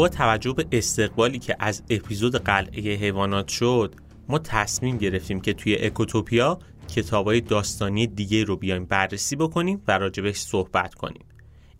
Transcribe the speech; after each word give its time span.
با 0.00 0.08
توجه 0.08 0.52
به 0.52 0.66
استقبالی 0.72 1.38
که 1.38 1.56
از 1.58 1.82
اپیزود 1.90 2.36
قلعه 2.36 2.96
حیوانات 2.96 3.48
شد 3.48 3.94
ما 4.28 4.38
تصمیم 4.38 4.98
گرفتیم 4.98 5.40
که 5.40 5.52
توی 5.52 5.76
اکوتوپیا 5.76 6.58
کتابای 6.88 7.40
داستانی 7.40 8.06
دیگه 8.06 8.44
رو 8.44 8.56
بیایم 8.56 8.84
بررسی 8.84 9.36
بکنیم 9.36 9.82
و 9.88 9.98
راجبش 9.98 10.36
صحبت 10.36 10.94
کنیم. 10.94 11.24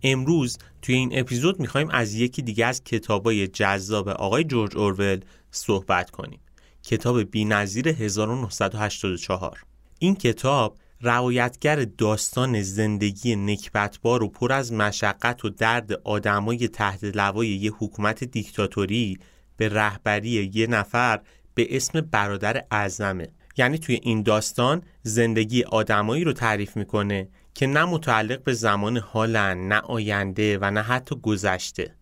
امروز 0.03 0.57
توی 0.81 0.95
این 0.95 1.19
اپیزود 1.19 1.59
می‌خوایم 1.59 1.89
از 1.89 2.13
یکی 2.13 2.41
دیگه 2.41 2.65
از 2.65 2.83
کتابای 2.83 3.47
جذاب 3.47 4.09
آقای 4.09 4.43
جورج 4.43 4.77
اورول 4.77 5.19
صحبت 5.51 6.09
کنیم. 6.09 6.39
کتاب 6.83 7.23
بینظیر 7.23 7.87
1984 7.87 9.63
این 9.99 10.15
کتاب 10.15 10.77
روایتگر 11.03 11.85
داستان 11.85 12.61
زندگی 12.61 13.35
نکبتبار 13.35 14.23
و 14.23 14.27
پر 14.27 14.53
از 14.53 14.73
مشقت 14.73 15.45
و 15.45 15.49
درد 15.49 15.93
آدمای 15.93 16.67
تحت 16.67 17.03
لوای 17.03 17.47
یه 17.47 17.71
حکومت 17.71 18.23
دیکتاتوری 18.23 19.19
به 19.57 19.69
رهبری 19.69 20.51
یه 20.53 20.67
نفر 20.67 21.19
به 21.53 21.75
اسم 21.75 22.01
برادر 22.01 22.65
اعظمه. 22.71 23.27
یعنی 23.57 23.77
توی 23.77 23.99
این 24.03 24.23
داستان 24.23 24.83
زندگی 25.03 25.63
آدمایی 25.63 26.23
رو 26.23 26.33
تعریف 26.33 26.77
می‌کنه 26.77 27.29
که 27.53 27.67
نه 27.67 27.85
متعلق 27.85 28.43
به 28.43 28.53
زمان 28.53 28.97
حالن 28.97 29.67
نه 29.67 29.79
آینده 29.79 30.57
و 30.61 30.71
نه 30.71 30.81
حتی 30.81 31.15
گذشته. 31.15 31.95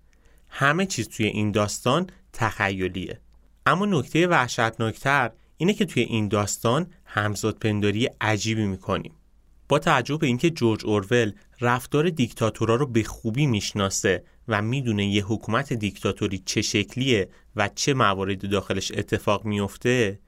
همه 0.50 0.86
چیز 0.86 1.08
توی 1.08 1.26
این 1.26 1.52
داستان 1.52 2.08
تخیلیه. 2.34 3.20
اما 3.66 3.86
نکته 3.86 4.28
وحشتناکتر 4.28 5.32
اینه 5.62 5.74
که 5.74 5.86
توی 5.86 6.04
این 6.04 6.28
داستان 6.28 6.88
همزاد 7.06 7.58
پنداری 7.58 8.10
عجیبی 8.22 8.66
می‌کنیم. 8.66 9.12
با 9.70 9.80
توجه 9.80 10.18
به 10.18 10.28
اینکه 10.28 10.50
جورج 10.50 10.86
اورول 10.86 11.32
رفتار 11.62 12.10
دیکتاتورا 12.10 12.76
رو 12.76 12.86
به 12.86 13.04
خوبی 13.04 13.48
می‌شناسه 13.48 14.24
و 14.48 14.62
می‌دونه 14.62 15.08
یه 15.08 15.26
حکومت 15.26 15.74
دیکتاتوری 15.74 16.44
چه 16.46 16.62
شکلیه 16.62 17.30
و 17.56 17.70
چه 17.76 17.94
مواردی 17.94 18.48
داخلش 18.48 18.92
اتفاق 18.92 19.46
میفته 19.46 20.20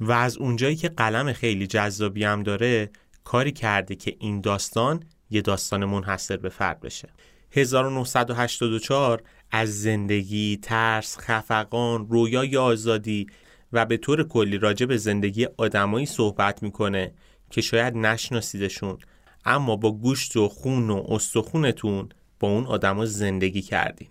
و 0.00 0.12
از 0.12 0.36
اونجایی 0.36 0.76
که 0.76 0.88
قلم 0.88 1.32
خیلی 1.32 1.66
جذابی 1.66 2.24
هم 2.24 2.42
داره 2.42 2.90
کاری 3.24 3.52
کرده 3.52 3.94
که 3.94 4.16
این 4.18 4.40
داستان 4.40 5.02
یه 5.30 5.40
داستان 5.40 5.84
منحصر 5.84 6.36
به 6.36 6.48
فرد 6.48 6.80
بشه. 6.80 7.08
1984 7.50 9.22
از 9.50 9.82
زندگی، 9.82 10.58
ترس، 10.62 11.18
خفقان، 11.18 12.08
رویای 12.08 12.56
آزادی 12.56 13.26
و 13.74 13.84
به 13.84 13.96
طور 13.96 14.28
کلی 14.28 14.58
راجع 14.58 14.86
به 14.86 14.96
زندگی 14.96 15.46
آدمایی 15.56 16.06
صحبت 16.06 16.62
می‌کنه 16.62 17.12
که 17.50 17.60
شاید 17.60 17.96
نشناسیدشون. 17.96 18.98
اما 19.44 19.76
با 19.76 19.92
گوشت 19.92 20.36
و 20.36 20.48
خون 20.48 20.90
و 20.90 21.04
استخونتون 21.08 22.08
با 22.40 22.48
اون 22.48 22.66
آدما 22.66 23.06
زندگی 23.06 23.62
کردین. 23.62 24.08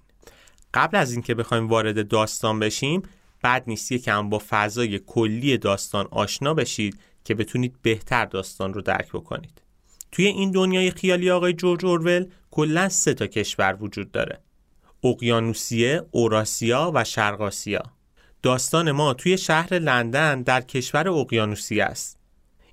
قبل 0.73 0.97
از 0.97 1.11
اینکه 1.11 1.35
بخوایم 1.35 1.67
وارد 1.67 2.07
داستان 2.07 2.59
بشیم 2.59 3.01
بعد 3.41 3.63
نیست 3.67 3.91
یکم 3.91 4.29
با 4.29 4.41
فضای 4.49 4.99
کلی 4.99 5.57
داستان 5.57 6.07
آشنا 6.11 6.53
بشید 6.53 6.99
که 7.23 7.35
بتونید 7.35 7.75
بهتر 7.81 8.25
داستان 8.25 8.73
رو 8.73 8.81
درک 8.81 9.09
بکنید. 9.09 9.61
توی 10.11 10.25
این 10.25 10.51
دنیای 10.51 10.91
خیالی 10.91 11.29
آقای 11.29 11.53
جورج 11.53 11.85
اورول 11.85 12.25
کلا 12.51 12.89
سه 12.89 13.13
تا 13.13 13.27
کشور 13.27 13.77
وجود 13.81 14.11
داره. 14.11 14.39
اقیانوسیه، 15.03 16.05
اوراسیا 16.11 16.91
و 16.95 17.03
شرق 17.03 17.41
آسیا. 17.41 17.83
داستان 18.43 18.91
ما 18.91 19.13
توی 19.13 19.37
شهر 19.37 19.73
لندن 19.73 20.41
در 20.41 20.61
کشور 20.61 21.09
اقیانوسیه 21.09 21.83
است. 21.83 22.19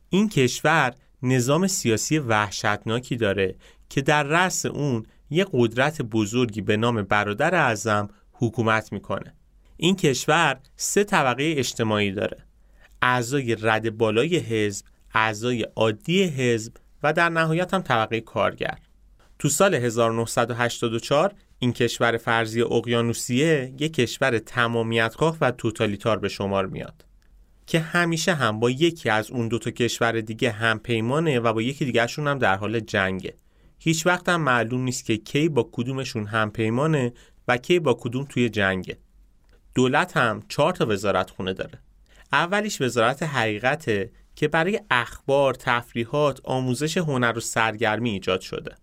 این 0.09 0.29
کشور 0.29 0.95
نظام 1.23 1.67
سیاسی 1.67 2.19
وحشتناکی 2.19 3.17
داره 3.17 3.55
که 3.89 4.03
در 4.03 4.23
رأس 4.23 4.67
اون 4.67 5.07
یه 5.31 5.47
قدرت 5.53 6.03
بزرگی 6.03 6.61
به 6.61 6.77
نام 6.77 7.03
برادر 7.03 7.55
اعظم 7.55 8.09
حکومت 8.33 8.93
می‌کنه. 8.93 9.35
این 9.77 9.97
کشور 9.97 10.61
سه 10.77 11.05
طبقه 11.05 11.55
اجتماعی 11.57 12.13
داره. 12.13 12.45
اعضای 13.03 13.57
رد 13.61 13.97
بالای 13.97 14.37
حزب، 14.37 14.87
اعضای 15.15 15.63
عادی 15.77 16.23
حزب 16.25 16.73
و 17.03 17.13
در 17.13 17.29
نهایت 17.29 17.75
هم 17.75 17.83
طبقه 17.83 18.21
کارگر. 18.21 18.79
تو 19.39 19.49
سال 19.49 19.75
1984 19.75 21.35
این 21.63 21.73
کشور 21.73 22.17
فرضی 22.17 22.63
اقیانوسیه 22.63 23.75
یک 23.79 23.95
کشور 23.95 24.39
تمامیتخواه 24.39 25.37
و 25.41 25.51
توتالیتار 25.51 26.19
به 26.19 26.29
شمار 26.29 26.67
میاد. 26.67 27.05
که 27.67 27.81
همیشه 27.81 28.35
هم 28.35 28.61
با 28.61 28.71
یکی 28.71 29.11
از 29.11 29.31
اون 29.31 29.49
دوتا 29.49 29.71
کشور 29.71 30.21
دیگه 30.21 30.51
هم 30.51 30.79
پیمانه 30.79 31.41
و 31.41 31.53
با 31.53 31.63
یکی 31.63 31.85
دیگهشون 31.85 32.29
هم 32.29 32.39
در 32.39 32.57
حال 32.57 32.81
جنگه. 32.81 33.35
هیچ 33.79 34.07
وقت 34.07 34.29
هم 34.29 34.41
معلوم 34.41 34.81
نیست 34.81 35.05
که 35.05 35.17
کی 35.17 35.49
با 35.49 35.69
کدومشون 35.73 36.27
هم 36.27 36.51
پیمانه 36.51 37.13
و 37.49 37.57
کی 37.57 37.79
با 37.79 37.95
کدوم 38.01 38.25
توی 38.25 38.49
جنگه. 38.49 38.99
دولت 39.75 40.17
هم 40.17 40.43
چهار 40.49 40.73
تا 40.73 40.87
وزارت 40.87 41.31
خونه 41.31 41.53
داره. 41.53 41.79
اولیش 42.33 42.81
وزارت 42.81 43.23
حقیقته 43.23 44.11
که 44.37 44.49
برای 44.49 44.81
اخبار، 44.91 45.55
تفریحات، 45.55 46.41
آموزش 46.45 46.97
هنر 46.97 47.33
و 47.37 47.41
سرگرمی 47.41 48.11
ایجاد 48.11 48.41
شده. 48.41 48.75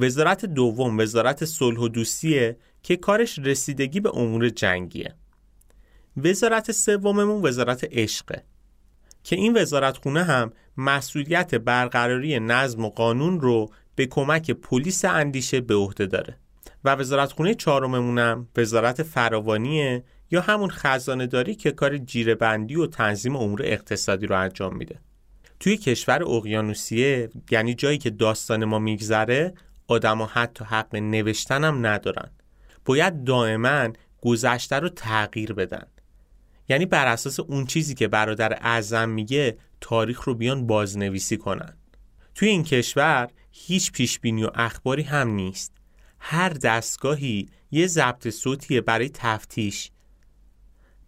وزارت 0.00 0.44
دوم 0.44 0.98
وزارت 0.98 1.44
صلح 1.44 1.78
و 1.78 1.88
دوستیه 1.88 2.56
که 2.82 2.96
کارش 2.96 3.38
رسیدگی 3.38 4.00
به 4.00 4.16
امور 4.16 4.48
جنگیه. 4.48 5.14
وزارت 6.16 6.72
سوممون 6.72 7.46
وزارت 7.46 7.84
عشقه. 7.90 8.42
که 9.24 9.36
این 9.36 9.58
وزارت 9.58 9.96
خونه 9.96 10.24
هم 10.24 10.52
مسئولیت 10.76 11.54
برقراری 11.54 12.40
نظم 12.40 12.84
و 12.84 12.90
قانون 12.90 13.40
رو 13.40 13.70
به 13.94 14.06
کمک 14.06 14.50
پلیس 14.50 15.04
اندیشه 15.04 15.60
به 15.60 15.74
عهده 15.74 16.06
داره. 16.06 16.36
و 16.84 16.94
وزارت 16.94 17.32
خونه 17.32 17.54
چهارممونم 17.54 18.48
وزارت 18.56 19.02
فراوانیه 19.02 20.04
یا 20.30 20.40
همون 20.40 20.70
خزانه 20.70 21.26
داری 21.26 21.54
که 21.54 21.70
کار 21.70 21.98
جیره 21.98 22.34
بندی 22.34 22.76
و 22.76 22.86
تنظیم 22.86 23.36
امور 23.36 23.60
اقتصادی 23.64 24.26
رو 24.26 24.40
انجام 24.40 24.76
میده. 24.76 25.00
توی 25.60 25.76
کشور 25.76 26.22
اقیانوسیه 26.22 27.30
یعنی 27.50 27.74
جایی 27.74 27.98
که 27.98 28.10
داستان 28.10 28.64
ما 28.64 28.78
میگذره 28.78 29.54
آدما 29.88 30.26
حتی 30.26 30.64
حق 30.64 30.96
نوشتن 30.96 31.64
هم 31.64 31.86
ندارن. 31.86 32.30
باید 32.84 33.24
دائما 33.24 33.92
گذشته 34.20 34.76
رو 34.76 34.88
تغییر 34.88 35.52
بدن. 35.52 35.86
یعنی 36.68 36.86
بر 36.86 37.06
اساس 37.06 37.40
اون 37.40 37.66
چیزی 37.66 37.94
که 37.94 38.08
برادر 38.08 38.58
اعظم 38.60 39.08
میگه 39.08 39.58
تاریخ 39.80 40.22
رو 40.22 40.34
بیان 40.34 40.66
بازنویسی 40.66 41.36
کنن. 41.36 41.76
توی 42.34 42.48
این 42.48 42.64
کشور 42.64 43.30
هیچ 43.50 43.92
پیشبینی 43.92 44.44
و 44.44 44.50
اخباری 44.54 45.02
هم 45.02 45.30
نیست. 45.30 45.72
هر 46.18 46.48
دستگاهی 46.48 47.48
یه 47.70 47.86
ضبط 47.86 48.28
صوتیه 48.28 48.80
برای 48.80 49.10
تفتیش. 49.14 49.90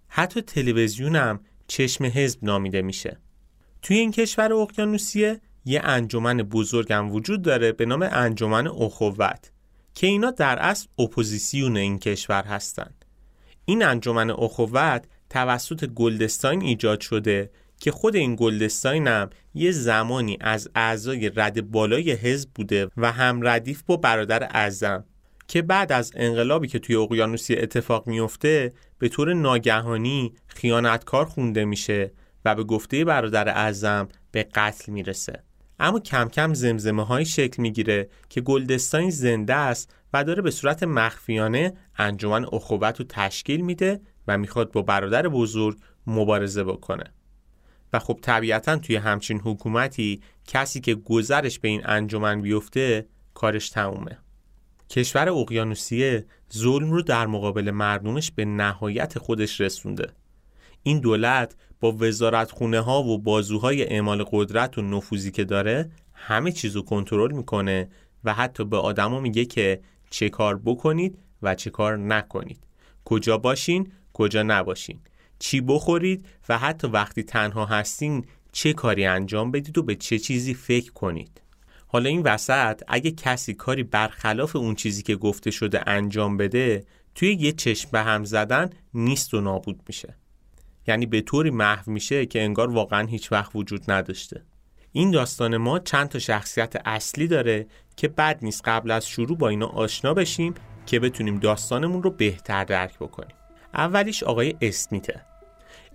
حتی 0.08 0.42
تلویزیون 0.42 1.16
هم 1.16 1.40
چشم 1.66 2.04
حزب 2.04 2.44
نامیده 2.44 2.82
میشه. 2.82 3.19
توی 3.82 3.96
این 3.96 4.10
کشور 4.10 4.52
اقیانوسیه 4.52 5.40
یه 5.64 5.80
انجمن 5.84 6.36
بزرگم 6.36 7.10
وجود 7.10 7.42
داره 7.42 7.72
به 7.72 7.86
نام 7.86 8.08
انجمن 8.12 8.66
اخوت 8.66 9.52
که 9.94 10.06
اینا 10.06 10.30
در 10.30 10.58
اصل 10.58 10.86
اپوزیسیون 10.98 11.76
این 11.76 11.98
کشور 11.98 12.42
هستن. 12.42 12.90
این 13.64 13.82
انجمن 13.82 14.30
اخوت 14.30 15.04
توسط 15.30 15.86
گلدستاین 15.86 16.62
ایجاد 16.62 17.00
شده 17.00 17.50
که 17.80 17.90
خود 17.90 18.16
این 18.16 18.36
گلدستاین 18.36 19.08
هم 19.08 19.30
یه 19.54 19.70
زمانی 19.70 20.38
از 20.40 20.68
اعضای 20.74 21.30
رده 21.37 21.70
بالای 21.70 22.12
حزب 22.12 22.50
بوده 22.54 22.88
و 22.96 23.12
هم 23.12 23.46
ردیف 23.46 23.82
با 23.82 23.96
برادر 23.96 24.42
اعظم 24.42 25.04
که 25.48 25.62
بعد 25.62 25.92
از 25.92 26.12
انقلابی 26.16 26.68
که 26.68 26.78
توی 26.78 26.96
اقیانوسیه 26.96 27.58
اتفاق 27.62 28.06
میفته 28.06 28.72
به 28.98 29.08
طور 29.08 29.34
ناگهانی 29.34 30.34
خیانتکار 30.46 31.24
خونده 31.24 31.64
میشه 31.64 32.12
و 32.44 32.54
به 32.54 32.64
گفته 32.64 33.04
برادر 33.04 33.48
اعظم 33.48 34.08
به 34.32 34.42
قتل 34.54 34.92
می‌رسه. 34.92 35.42
اما 35.81 36.00
کم 36.00 36.29
کم 36.29 36.55
زمزمه 36.55 37.05
های 37.05 37.25
شکل 37.25 37.62
می‌گیره 37.62 38.09
که 38.29 38.41
گلدستاین 38.41 39.11
زنده 39.11 39.55
است 39.55 39.94
و 40.12 40.25
داره 40.25 40.43
به 40.43 40.50
صورت 40.50 40.82
مخفیانه 40.82 41.73
انجمن 41.97 42.44
اخوت 42.53 43.00
رو 43.00 43.06
تشکیل 43.09 43.61
میده 43.61 44.00
و 44.29 44.38
می‌خواد 44.38 44.73
با 44.73 44.82
برادر 44.82 45.29
بزرگ 45.29 45.79
مبارزه 46.06 46.65
بکنه. 46.65 47.05
و 47.93 47.99
خب 47.99 48.19
طبیعتا 48.23 48.77
توی 48.77 48.97
همچین 48.97 49.41
حکومتی 49.41 50.21
کسی 50.47 50.81
که 50.81 50.94
گذرش 50.94 51.59
به 51.59 51.69
این 51.69 51.82
انجمن 51.85 52.43
بیفته 52.43 53.06
کارش 53.35 53.71
تمومه. 53.71 54.19
کشور 54.91 55.29
اقیانوسیه 55.29 56.27
ظلم 56.53 56.91
رو 56.91 57.03
در 57.03 57.27
مقابل 57.27 57.71
مردمش 57.71 58.31
به 58.31 58.44
نهایت 58.44 59.19
خودش 59.19 59.61
رسونده. 59.61 60.12
این 60.82 61.00
دولت 61.00 61.55
با 61.81 61.93
وزارت 61.93 62.50
خونه 62.50 62.81
ها 62.81 63.03
و 63.03 63.19
بازوهای 63.19 63.85
اعمال 63.85 64.25
قدرت 64.32 64.79
و 64.79 64.82
نفوذی 64.82 65.31
که 65.31 65.44
داره 65.44 65.91
همه 66.15 66.53
چیز 66.53 66.77
رو 66.77 66.82
کنترل 66.82 67.32
می‌کنه 67.32 67.88
و 68.25 68.35
حتی 68.35 68.65
به 68.65 68.77
آدما 68.77 69.21
میگه 69.21 69.44
که 69.44 69.81
چه 70.11 70.29
کار 70.29 70.59
بکنید 70.65 71.19
و 71.43 71.55
چه 71.55 71.71
کار 71.71 71.97
نکنید. 71.97 72.59
کجا 73.05 73.38
باشین 73.38 73.93
کجا 74.12 74.43
نباشین. 74.43 75.00
چی 75.38 75.61
بخورید 75.61 76.27
و 76.49 76.59
حتی 76.59 76.88
وقتی 76.88 77.23
تنها 77.23 77.67
هستین 77.67 78.25
چه 78.53 78.73
کاری 78.73 79.05
انجام 79.05 79.50
بدید 79.50 79.79
و 79.79 79.82
به 79.82 79.94
چه 79.94 80.19
چیزی 80.19 80.55
فکر 80.55 80.93
کنید. 80.93 81.41
حالا 81.87 82.09
این 82.09 82.23
وسط 82.23 82.82
اگه 82.88 83.11
کسی 83.11 83.55
کاری 83.55 83.82
برخلاف 83.82 84.56
اون 84.56 84.75
چیزی 84.75 85.03
که 85.03 85.17
گفته 85.17 85.50
شده 85.50 85.88
انجام 85.88 86.37
بده 86.37 86.85
توی 87.15 87.35
یه 87.35 87.53
چشم 87.53 87.88
به 87.93 88.00
هم 88.00 88.25
زدن 88.25 88.71
نیست 88.94 89.35
و 89.35 89.41
نابود 89.41 89.82
میشه. 89.87 90.19
یعنی 90.87 91.06
به 91.06 91.21
طوری 91.21 91.50
محو 91.50 91.93
میشه 91.93 92.27
که 92.27 92.43
انگار 92.43 92.71
واقعا 92.71 93.06
هیچ 93.06 93.32
وقت 93.32 93.50
وجود 93.55 93.91
نداشته. 93.91 94.43
این 94.93 95.11
داستان 95.11 95.56
ما 95.56 95.79
چند 95.79 96.09
تا 96.09 96.19
شخصیت 96.19 96.77
اصلی 96.85 97.29
داره 97.29 97.67
که 97.97 98.09
بد 98.09 98.38
نیست 98.43 98.62
قبل 98.65 98.91
از 98.91 99.09
شروع 99.09 99.38
با 99.38 99.49
اینا 99.49 99.67
آشنا 99.67 100.15
بشیم 100.15 100.55
که 100.87 101.00
بتونیم 101.00 101.38
داستانمون 101.38 102.03
رو 102.03 102.11
بهتر 102.11 102.65
درک 102.65 102.99
بکنیم. 102.99 103.37
اولیش 103.75 104.23
آقای 104.23 104.55
اسمیته. 104.61 105.21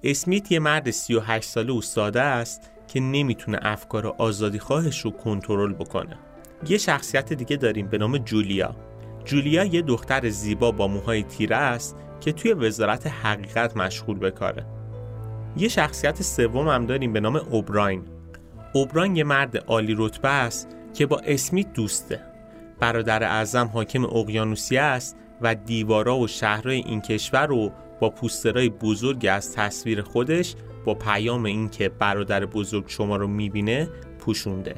اسمیت 0.04 0.52
یه 0.52 0.60
مرد 0.60 0.92
38 0.92 1.50
ساله 1.50 1.74
و 1.74 1.82
ساده 1.82 2.22
است 2.22 2.72
که 2.88 3.00
نمی‌تونه 3.00 3.60
افکار 3.62 4.08
آزادی 4.08 4.60
خواهش 4.60 5.00
رو 5.00 5.12
کنترل 5.12 5.74
بکنه. 5.74 6.18
یه 6.70 6.78
شخصیت 6.78 7.34
دیگه 7.34 7.58
داریم 7.58 7.88
به 7.88 7.98
نام 7.98 8.18
جولیا. 8.18 8.76
جولیا 9.26 9.64
یه 9.64 9.82
دختر 9.82 10.30
زیبا 10.30 10.72
با 10.72 10.88
موهای 10.88 11.24
تیره 11.24 11.56
است 11.56 11.96
که 12.22 12.32
توی 12.32 12.54
وزارت 12.54 13.08
حقیقت 13.08 13.78
مشغول 13.78 14.20
به 14.20 14.32
کاره. 14.32 14.75
یه 15.58 15.68
شخصیت 15.68 16.22
سوم 16.22 16.68
هم 16.68 16.86
داریم 16.86 17.14
به 17.14 17.20
نام 17.20 17.36
اوبراین. 17.36 18.04
اوبراین 18.74 19.16
یه 19.16 19.24
مرد 19.24 19.58
عالی 19.58 19.96
رتبه 19.98 20.30
است 20.30 20.68
که 20.94 21.06
با 21.06 21.22
اسمیت 21.26 21.74
دوسته. 21.74 22.22
برادر 22.80 23.24
اعظم 23.24 23.68
حاکم 23.68 24.06
اقیانوسیه 24.06 24.82
است 24.82 25.18
و 25.42 25.56
دیوارا 25.56 26.18
و 26.18 26.28
شهرهای 26.28 26.78
این 26.78 27.02
کشور 27.02 27.48
رو 27.48 27.72
با 28.00 28.10
پوسترهای 28.10 28.70
بزرگ 28.70 29.28
از 29.32 29.54
تصویر 29.54 30.02
خودش 30.02 30.56
با 30.86 30.94
پیام 30.94 31.46
اینکه 31.46 31.90
برادر 31.90 32.46
بزرگ 32.46 32.84
شما 32.88 33.18
رو 33.18 33.28
می‌بینه 33.28 33.90
پوشونده. 34.20 34.76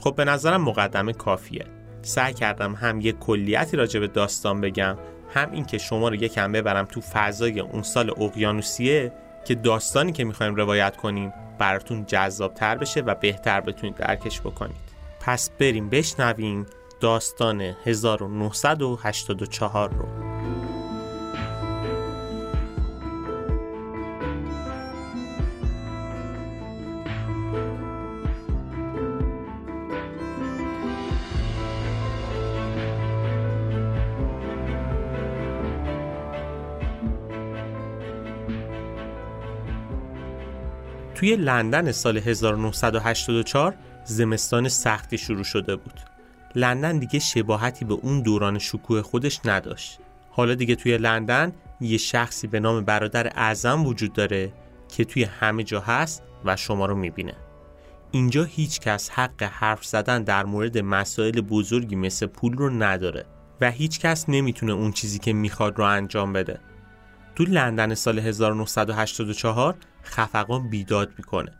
خب 0.00 0.14
به 0.16 0.24
نظرم 0.24 0.62
مقدمه 0.62 1.12
کافیه. 1.12 1.64
سعی 2.02 2.34
کردم 2.34 2.74
هم 2.74 3.00
یک 3.00 3.18
کلیتی 3.18 3.76
راجع 3.76 4.00
به 4.00 4.08
داستان 4.08 4.60
بگم 4.60 4.96
هم 5.34 5.52
اینکه 5.52 5.78
شما 5.78 6.08
رو 6.08 6.14
یکم 6.14 6.52
ببرم 6.52 6.84
تو 6.84 7.00
فضای 7.00 7.60
اون 7.60 7.82
سال 7.82 8.10
اقیانوسیه. 8.10 9.12
که 9.44 9.54
داستانی 9.54 10.12
که 10.12 10.24
می‌خوایم 10.24 10.54
روایت 10.54 10.96
کنیم 10.96 11.32
براتون 11.58 12.04
جذاب 12.06 12.54
تر 12.54 12.78
بشه 12.78 13.00
و 13.00 13.14
بهتر 13.14 13.60
بتونید 13.60 13.94
درکش 13.94 14.40
بکنید. 14.40 14.92
پس 15.20 15.50
بریم 15.50 15.88
بشنویم 15.88 16.66
داستان 17.00 17.60
1984 17.60 19.90
رو. 19.90 20.31
توی 41.14 41.36
لندن 41.36 41.92
سال 41.92 42.18
1984 42.18 43.74
زمستان 44.04 44.68
سختی 44.68 45.18
شروع 45.18 45.44
شده 45.44 45.76
بود. 45.76 46.00
لندن 46.54 46.98
دیگه 46.98 47.18
شباهتی 47.18 47.84
به 47.84 47.94
اون 47.94 48.22
دوران 48.22 48.58
شکوه 48.58 49.02
خودش 49.02 49.40
نداشت. 49.44 49.98
حالا 50.30 50.54
دیگه 50.54 50.74
توی 50.74 50.98
لندن 50.98 51.52
یه 51.80 51.98
شخصی 51.98 52.46
به 52.46 52.60
نام 52.60 52.84
برادر 52.84 53.32
اعظم 53.34 53.86
وجود 53.86 54.12
داره 54.12 54.52
که 54.88 55.04
توی 55.04 55.24
همه 55.24 55.62
جا 55.62 55.80
هست 55.80 56.22
و 56.44 56.56
شما 56.56 56.86
رو 56.86 56.96
می‌بینه. 56.96 57.34
اینجا 58.10 58.44
هیچ 58.44 58.80
کس 58.80 59.10
حق 59.10 59.42
حرف 59.42 59.84
زدن 59.84 60.22
در 60.22 60.44
مورد 60.44 60.78
مسائل 60.78 61.40
بزرگی 61.40 61.96
مثل 61.96 62.26
پول 62.26 62.52
رو 62.52 62.70
نداره 62.70 63.24
و 63.60 63.70
هیچ 63.70 64.00
کس 64.00 64.28
نمی‌تونه 64.28 64.72
اون 64.72 64.92
چیزی 64.92 65.18
که 65.18 65.32
می‌خواد 65.32 65.78
رو 65.78 65.84
انجام 65.84 66.32
بده. 66.32 66.60
تو 67.34 67.44
لندن 67.44 67.94
سال 67.94 68.18
1984 68.18 69.74
خفقان 70.04 70.70
بیداد 70.70 71.12
می‌کنه. 71.18 71.52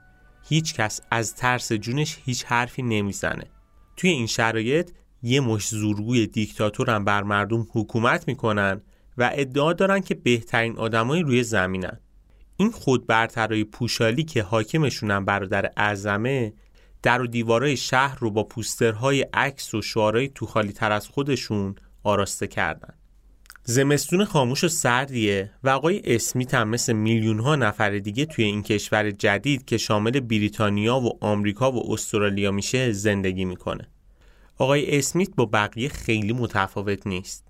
هیچ 0.49 0.75
کس 0.75 1.01
از 1.11 1.35
ترس 1.35 1.73
جونش 1.73 2.19
هیچ 2.25 2.45
حرفی 2.45 2.83
نمی‌زنه. 2.83 3.45
توی 3.97 4.11
این 4.11 4.27
شرایط 4.27 4.91
یه 5.23 5.41
مش 5.41 5.69
زورگوی 5.69 6.27
دیکتاتور 6.27 6.91
هم 6.91 7.05
بر 7.05 7.23
مردم 7.23 7.67
حکومت 7.73 8.29
می‌کنن 8.29 8.81
و 9.19 9.31
ادعا 9.35 9.73
دارن 9.73 10.01
که 10.01 10.15
بهترین 10.15 10.79
آدمای 10.79 11.23
روی 11.23 11.43
زمینن. 11.43 12.01
این 12.57 12.71
خود 12.71 13.07
برترای 13.07 13.65
پوشالی 13.65 14.25
که 14.25 14.43
حاکمشونن 14.43 15.25
برادر 15.25 15.73
اعظمه 15.77 16.53
در 17.03 17.23
و 17.23 17.27
دیوارای 17.27 17.77
شهر 17.77 18.19
رو 18.19 18.31
با 18.31 18.45
پوسترهای 18.45 19.27
عکس 19.35 19.75
و 19.75 19.83
شعارهای 19.83 20.29
تو 20.29 20.47
خالی 20.47 20.73
تر 20.73 20.93
از 20.93 21.09
خودشون 21.09 21.75
آراسته 22.03 22.47
کردن. 22.47 22.95
زمستون 23.65 24.25
خاموش 24.25 24.65
و 24.65 24.69
سردیه 24.69 25.51
و 25.65 25.69
آقای 25.69 26.03
اسمیت 26.05 26.55
هم 26.55 26.69
مثل 26.69 26.93
میلیون 26.93 27.41
ها 27.41 27.57
نفر 27.57 27.99
دیگه 27.99 28.25
توی 28.25 28.45
این 28.45 28.63
کشور 28.63 29.11
جدید 29.11 29.65
که 29.65 29.79
شامل 29.79 30.21
بریتانیا 30.21 31.01
و 31.01 31.25
آمریکا 31.25 31.73
و 31.73 31.93
استرالیا 31.93 32.51
میشه 32.51 32.93
زندگی 32.93 33.45
می‌کنه. 33.45 33.89
آقای 34.59 34.99
اسمیت 34.99 35.29
با 35.37 35.47
بقیه 35.47 35.89
خیلی 35.89 36.33
متفاوت 36.33 37.07
نیست. 37.07 37.45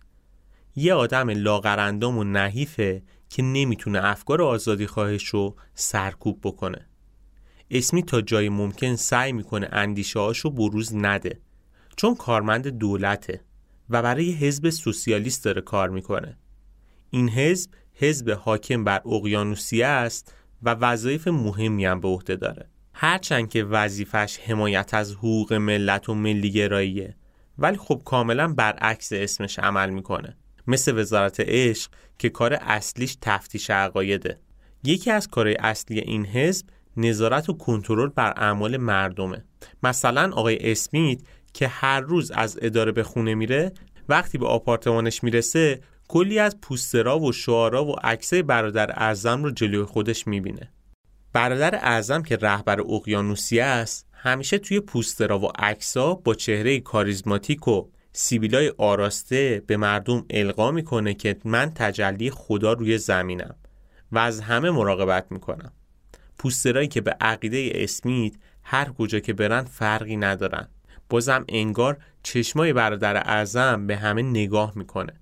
یه 0.77 0.95
آدم 0.95 1.31
لاغرندام 1.31 2.19
و 2.19 2.25
نحیفه 2.25 3.03
که 3.29 3.43
نمی‌تونه 3.43 4.05
افکار 4.05 4.43
آزادی 4.43 4.87
خواهش 4.87 5.25
رو 5.29 5.57
سرکوب 5.75 6.41
بکنه. 6.43 6.87
اسمیت 7.71 8.07
تا 8.07 8.21
جای 8.21 8.49
ممکن 8.49 8.97
سعی 8.97 9.33
می‌کنه 9.33 9.69
اندیشه 9.73 10.19
هاشو 10.19 10.51
بروز 10.51 10.95
نده 10.95 11.41
چون 11.97 12.15
کارمند 12.15 12.69
دولته 12.69 13.41
و 13.93 14.03
برای 14.03 14.33
حزب 14.33 14.71
سوسیالیست 14.71 15.45
داره 15.45 15.61
کار 15.61 15.91
می‌کنه. 15.91 16.39
این 17.11 17.29
حزب 17.29 17.71
حزب 17.95 18.31
حاکم 18.31 18.85
بر 18.85 19.03
اقیانوسیه 19.07 19.87
است 19.87 20.35
و 20.63 20.71
وظایف 20.75 21.29
مهمی 21.29 21.85
هم 21.85 22.01
به 22.01 22.09
عهده 22.09 22.37
داره. 22.37 22.69
هرچند 22.95 23.49
که 23.49 23.65
وظیفش 23.65 24.39
حمایت 24.39 24.95
از 24.95 25.13
حقوق 25.13 25.53
ملت 25.53 26.09
و 26.09 26.15
ملیگراییه 26.15 27.17
ولی 27.59 27.77
خب 27.77 28.03
کاملا 28.05 28.49
برعکس 28.49 29.13
اسمش 29.13 29.59
عمل 29.59 29.91
می‌کنه. 29.91 30.37
مثل 30.67 30.99
وزارت 30.99 31.41
عشق 31.41 31.91
که 32.19 32.29
کار 32.29 32.55
اصلیش 32.55 33.17
تفتیش 33.21 33.71
عقایده 33.71 34.41
یکی 34.85 35.11
از 35.11 35.29
کارهای 35.29 35.57
اصلی 35.57 36.01
این 36.01 36.27
حزب 36.27 36.67
نظارت 36.97 37.49
و 37.49 37.53
کنترل 37.53 38.09
بر 38.09 38.33
اعمال 38.37 38.77
مردمه. 38.77 39.45
مثلا 39.83 40.31
آقای 40.33 40.73
اسمیت 40.73 41.21
که 41.53 41.69
هر 41.69 42.01
روز 42.01 42.31
از 42.31 42.59
اداره 42.63 42.93
به 42.93 43.03
خونه 43.03 43.35
میره 43.35 43.73
وقتی 44.09 44.39
به 44.39 44.47
آپارتمانش 44.47 45.25
می‌رسه 45.25 45.81
کلی 46.09 46.39
از 46.39 46.61
پوسترا 46.61 47.19
و 47.19 47.33
شعارا 47.33 47.85
و 47.85 47.93
عکسای 47.93 48.43
برادر 48.43 48.91
اعظم 48.91 49.45
رو 49.45 49.51
جلوی 49.51 49.85
خودش 49.85 50.27
می‌بینه. 50.27 50.73
برادر 51.33 51.75
اعظم 51.75 52.23
که 52.23 52.37
رهبر 52.37 52.81
اقیانوسیه 52.81 53.65
است 53.65 54.07
همیشه 54.13 54.59
توی 54.59 54.81
پوسترا 54.81 55.39
و 55.39 55.49
عکسا 55.59 56.15
با 56.15 56.35
چهره 56.35 56.81
کاریزماتیک 56.81 57.69
و 57.69 57.89
سیبیلای 58.13 58.73
آراسته 58.79 59.63
به 59.67 59.77
مردم 59.77 60.25
القا 60.31 60.71
می‌کنه 60.71 61.15
که 61.15 61.37
من 61.45 61.73
تجلی 61.75 62.31
خدا 62.31 62.73
روی 62.73 62.99
زمینم 62.99 63.55
و 64.13 64.19
از 64.19 64.41
همه 64.41 64.71
مراقبت 64.71 65.27
می‌کنم. 65.31 65.73
پوسترایی 66.39 66.89
که 66.89 67.01
به 67.01 67.17
عقیده 67.21 67.71
اسمیت 67.75 68.33
هر 68.63 68.89
کجا 68.89 69.21
که 69.21 69.33
برن 69.33 69.63
فرقی 69.63 70.17
ندارن. 70.17 70.69
بازم 71.13 71.45
انگار 71.49 71.99
چشمای 72.23 72.73
برادر 72.73 73.17
اعظم 73.17 73.87
به 73.87 73.97
همه 73.97 74.23
نگاه 74.23 74.73
می‌کنه 74.77 75.13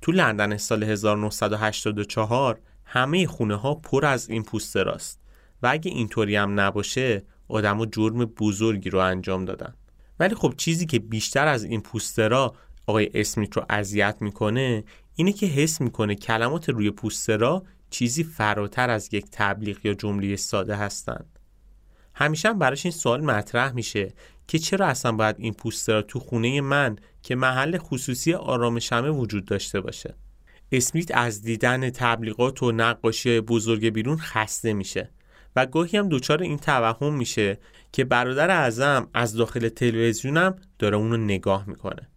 تو 0.00 0.12
لندن 0.12 0.56
سال 0.56 0.82
1984 0.82 2.60
همه 2.84 3.26
خونه 3.26 3.54
ها 3.54 3.74
پر 3.74 4.06
از 4.06 4.30
این 4.30 4.42
پوستراست 4.42 5.20
و 5.62 5.66
اگه 5.66 5.90
اینطوری 5.90 6.36
هم 6.36 6.60
نباشه 6.60 7.22
آدم 7.48 7.84
جرم 7.84 8.24
بزرگی 8.24 8.90
رو 8.90 8.98
انجام 8.98 9.44
دادن 9.44 9.74
ولی 10.20 10.34
خب 10.34 10.54
چیزی 10.56 10.86
که 10.86 10.98
بیشتر 10.98 11.48
از 11.48 11.64
این 11.64 11.80
پوسترا 11.80 12.54
آقای 12.86 13.10
اسمیت 13.14 13.56
رو 13.56 13.64
اذیت 13.70 14.16
می‌کنه 14.20 14.84
اینه 15.14 15.32
که 15.32 15.46
حس 15.46 15.80
می‌کنه 15.80 16.14
کلمات 16.14 16.68
روی 16.68 16.90
پوسترا 16.90 17.62
چیزی 17.90 18.24
فراتر 18.24 18.90
از 18.90 19.14
یک 19.14 19.26
تبلیغ 19.32 19.86
یا 19.86 19.94
جمله 19.94 20.36
ساده 20.36 20.76
هستند. 20.76 21.37
همیشه 22.18 22.48
هم 22.48 22.58
براش 22.58 22.86
این 22.86 22.92
سوال 22.92 23.20
مطرح 23.20 23.72
میشه 23.72 24.12
که 24.48 24.58
چرا 24.58 24.86
اصلا 24.86 25.12
باید 25.12 25.36
این 25.38 25.52
پوسترها 25.52 26.02
تو 26.02 26.20
خونه 26.20 26.60
من 26.60 26.96
که 27.22 27.34
محل 27.34 27.78
خصوصی 27.78 28.34
آرامشمه 28.34 29.10
وجود 29.10 29.44
داشته 29.44 29.80
باشه؟ 29.80 30.14
اسمیت 30.72 31.16
از 31.16 31.42
دیدن 31.42 31.90
تبلیغات 31.90 32.62
و 32.62 32.72
نقاشی 32.72 33.40
بزرگ 33.40 33.88
بیرون 33.88 34.16
خسته 34.16 34.72
میشه 34.72 35.10
و 35.56 35.66
گاهی 35.66 35.98
هم 35.98 36.08
دچار 36.08 36.42
این 36.42 36.58
توهم 36.58 37.14
میشه 37.14 37.58
که 37.92 38.04
برادر 38.04 38.50
اعظم 38.50 39.08
از 39.14 39.34
داخل 39.34 39.68
تلویزیونم 39.68 40.56
داره 40.78 40.96
اونو 40.96 41.16
نگاه 41.16 41.68
می‌کنه. 41.68 42.08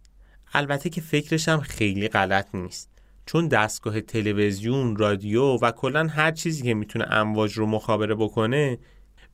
البته 0.52 0.90
که 0.90 1.00
فکرشم 1.00 1.60
خیلی 1.60 2.08
غلط 2.08 2.54
نیست. 2.54 2.90
چون 3.26 3.48
دستگاه 3.48 4.00
تلویزیون، 4.00 4.96
رادیو 4.96 5.42
و 5.42 5.70
کلا 5.70 6.06
هر 6.06 6.30
چیزی 6.30 6.62
که 6.62 6.74
می‌تونه 6.74 7.06
امواج 7.10 7.52
رو 7.52 7.66
مخابره 7.66 8.14
بکنه 8.14 8.78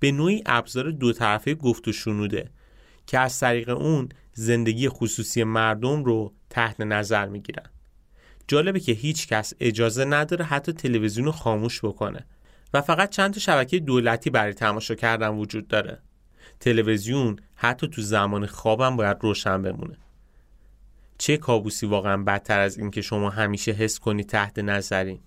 به 0.01 0.13
نوعی 0.13 0.43
ابزار 0.47 0.91
دو 0.91 1.13
طرفه 1.13 1.55
گفت 1.55 1.89
و 1.89 1.93
شنوده 1.93 2.51
که 3.07 3.19
از 3.19 3.41
طریق 3.41 3.69
اون 3.69 4.09
زندگی 4.33 4.89
خصوصی 4.89 5.45
مردم 5.45 6.05
رو 6.05 6.35
تحت 6.51 6.81
نظر 6.81 7.27
می‌گیرن. 7.27 7.67
جالبه 8.49 8.81
که 8.81 8.93
هیچ 8.93 9.29
کس 9.29 9.53
اجازه 9.61 10.05
نداره 10.05 10.45
حتی 10.45 10.73
تلویزیون 10.73 11.27
رو 11.27 11.33
خاموش 11.33 11.85
بکنه 11.85 12.27
و 12.75 12.81
فقط 12.81 13.11
چند 13.11 13.35
تا 13.35 13.41
شبکه 13.41 13.79
دولتی 13.79 14.31
برای 14.31 14.55
تماشا 14.55 14.95
کردن 14.95 15.29
وجود 15.29 15.69
داره. 15.69 15.99
تلویزیون 16.61 17.37
حتی 17.55 17.89
تو 17.89 18.03
زمان 18.03 18.47
خوابم 18.47 18.97
باید 18.97 19.17
روشن 19.21 19.63
بمونه. 19.63 19.97
چه 21.19 21.37
کابوسی 21.37 21.87
واقعا 21.87 22.17
بدتر 22.17 22.61
از 22.61 22.79
این 22.79 22.91
که 22.91 23.01
شما 23.03 23.31
همیشه 23.31 23.73
حس 23.73 23.99
کنی 23.99 24.25
تحت 24.25 24.59
نظرین 24.59 25.21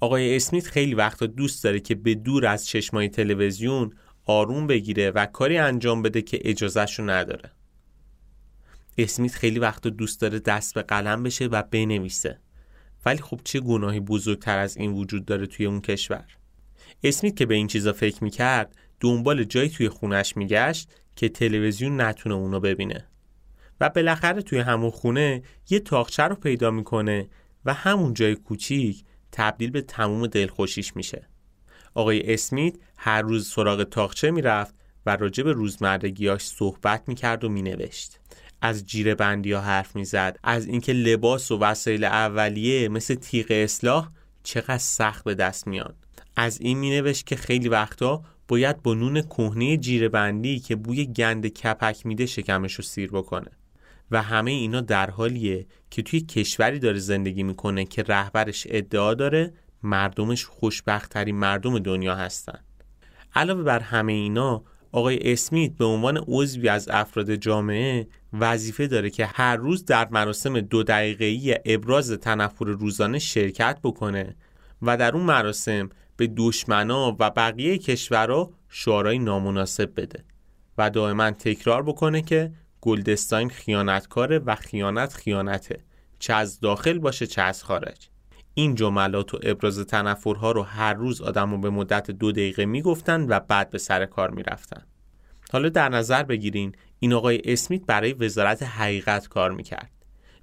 آقای 0.00 0.36
اسمیت 0.36 0.66
خیلی 0.66 0.94
وقتا 0.94 1.26
دوست 1.26 1.64
داره 1.64 1.80
که 1.80 1.94
به 1.94 2.14
دور 2.14 2.46
از 2.46 2.66
چشمای 2.66 3.08
تلویزیون 3.08 3.92
آروم 4.26 4.66
بگیره 4.66 5.10
و 5.10 5.26
کاری 5.26 5.58
انجام 5.58 6.02
بده 6.02 6.22
که 6.22 6.38
اجازهشو 6.44 7.02
نداره. 7.02 7.50
اسمیت 8.98 9.34
خیلی 9.34 9.58
وقتا 9.58 9.90
دوست 9.90 10.20
داره 10.20 10.38
دست 10.38 10.74
به 10.74 10.82
قلم 10.82 11.22
بشه 11.22 11.46
و 11.46 11.62
بنویسه. 11.62 12.38
ولی 13.04 13.18
خب 13.18 13.40
چه 13.44 13.60
گناهی 13.60 14.00
بزرگتر 14.00 14.58
از 14.58 14.76
این 14.76 14.92
وجود 14.92 15.24
داره 15.24 15.46
توی 15.46 15.66
اون 15.66 15.80
کشور. 15.80 16.24
اسمیت 17.04 17.36
که 17.36 17.46
به 17.46 17.54
این 17.54 17.66
چیزا 17.66 17.92
فکر 17.92 18.24
می‌کرد 18.24 18.76
دنبال 19.00 19.44
جایی 19.44 19.68
توی 19.68 19.88
خونش 19.88 20.36
میگشت 20.36 20.90
که 21.16 21.28
تلویزیون 21.28 22.00
نتونه 22.00 22.34
اونو 22.34 22.60
ببینه. 22.60 23.04
و 23.80 23.88
بالاخره 23.88 24.42
توی 24.42 24.58
همون 24.58 24.90
خونه 24.90 25.42
یه 25.70 25.80
تاخچه 25.80 26.22
رو 26.22 26.34
پیدا 26.34 26.70
می‌کنه 26.70 27.28
و 27.64 27.74
همون 27.74 28.14
جای 28.14 28.34
کوچیک 28.34 29.04
تبدیل 29.32 29.70
به 29.70 29.80
تموم 29.80 30.26
دلخوشیش 30.26 30.96
میشه. 30.96 31.28
آقای 31.96 32.34
اسمیت 32.34 32.74
هر 32.96 33.22
روز 33.22 33.48
سراغ 33.48 33.82
تاخچه 33.82 34.30
می‌رفت 34.30 34.74
و 35.06 35.16
راجع 35.16 35.44
به 35.44 35.52
روزمرگیاش 35.52 36.42
صحبت 36.42 37.02
می‌کرد 37.06 37.44
و 37.44 37.48
مینوشت. 37.48 38.18
از 38.60 38.86
جیره 38.86 39.14
بندی 39.14 39.52
ها 39.52 39.60
حرف 39.60 39.96
می‌زد 39.96 40.38
از 40.42 40.66
اینکه 40.66 40.92
لباس 40.92 41.50
و 41.50 41.58
وسایل 41.58 42.04
اولیه 42.04 42.88
مثل 42.88 43.14
تیغ 43.14 43.46
اصلاح 43.50 44.10
چقدر 44.42 44.78
سخت 44.78 45.24
به 45.24 45.34
دست 45.34 45.66
میان. 45.66 45.94
از 46.36 46.60
این 46.60 46.78
مینوشت 46.78 47.26
که 47.26 47.36
خیلی 47.36 47.68
وقتا 47.68 48.22
باید 48.48 48.82
با 48.82 48.94
نون 48.94 49.22
کهنه 49.22 49.76
جیره 49.76 50.08
بندی 50.08 50.58
که 50.58 50.76
بوی 50.76 51.06
گند 51.06 51.46
کپک 51.46 52.06
میده 52.06 52.26
شکمش 52.26 52.74
رو 52.74 52.84
سیر 52.84 53.10
بکنه. 53.10 53.50
و 54.10 54.22
همه 54.22 54.50
اینا 54.50 54.80
در 54.80 55.10
حالیه 55.10 55.66
که 55.90 56.02
توی 56.02 56.20
کشوری 56.20 56.78
داره 56.78 56.98
زندگی 56.98 57.42
می‌کنه 57.42 57.84
که 57.84 58.02
رهبرش 58.02 58.66
ادعا 58.70 59.14
داره 59.14 59.52
مردمش 59.82 60.44
خوشبختترین 60.44 61.36
مردم 61.36 61.78
دنیا 61.78 62.14
هستن. 62.14 62.58
علاوه 63.34 63.62
بر 63.62 63.80
همه 63.80 64.12
اینا 64.12 64.64
آقای 64.92 65.32
اسمیت 65.32 65.72
به 65.72 65.84
عنوان 65.84 66.24
عضوی 66.28 66.68
از 66.68 66.88
افراد 66.88 67.34
جامعه 67.34 68.06
وظیفه 68.32 68.86
داره 68.86 69.10
که 69.10 69.26
هر 69.26 69.56
روز 69.56 69.84
در 69.84 70.08
مراسم 70.10 70.60
دو 70.60 70.82
دقیقه‌ای 70.82 71.58
ابراز 71.64 72.10
تنفر 72.12 72.64
روزانه 72.64 73.18
شرکت 73.18 73.78
بکنه 73.82 74.36
و 74.82 74.96
در 74.96 75.14
اون 75.14 75.24
مراسم 75.24 75.88
به 76.16 76.32
دشمنا 76.36 77.16
و 77.20 77.30
بقیه 77.30 77.78
کشورها 77.78 78.52
شعارهای 78.68 79.18
نامناسب 79.18 79.92
بده 79.96 80.24
و 80.78 80.90
دائما 80.90 81.30
تکرار 81.30 81.82
بکنه 81.82 82.22
که 82.22 82.52
گلدستاین 82.80 83.48
خیانتکاره 83.48 84.38
و 84.38 84.54
خیانت 84.54 85.14
خیانته 85.14 85.80
چه 86.18 86.34
از 86.34 86.60
داخل 86.60 86.98
باشه 86.98 87.26
چه 87.26 87.42
از 87.42 87.64
خارج. 87.64 88.08
این 88.58 88.74
جملات 88.74 89.34
و 89.34 89.38
ابراز 89.42 89.78
تنفرها 89.78 90.52
رو 90.52 90.62
هر 90.62 90.94
روز 90.94 91.20
آدم 91.20 91.50
رو 91.50 91.58
به 91.58 91.70
مدت 91.70 92.10
دو 92.10 92.32
دقیقه 92.32 92.66
می‌گفتن 92.66 93.26
و 93.28 93.40
بعد 93.40 93.70
به 93.70 93.78
سر 93.78 94.06
کار 94.06 94.30
می‌رفتن. 94.30 94.82
حالا 95.52 95.68
در 95.68 95.88
نظر 95.88 96.22
بگیرین 96.22 96.74
این 96.98 97.12
آقای 97.12 97.40
اسمیت 97.44 97.82
برای 97.86 98.12
وزارت 98.12 98.62
حقیقت 98.62 99.28
کار 99.28 99.50
می‌کرد. 99.50 99.90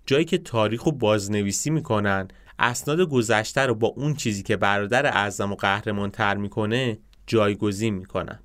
جایی 0.06 0.26
که 0.26 0.38
تاریخ 0.38 0.86
و 0.86 0.92
بازنویسی 0.92 1.70
می‌کنن 1.70 2.28
اسناد 2.60 3.00
گذشته 3.02 3.62
رو 3.62 3.76
با 3.76 3.88
اون 3.88 4.14
چیزی 4.14 4.44
که 4.44 4.58
برادر 4.58 5.06
اعظم 5.06 5.52
و 5.52 5.56
قهرمان 5.56 6.12
تر 6.12 6.38
می‌کنه 6.38 6.98
جایگزین 7.28 7.94
می‌کنن. 7.94 8.40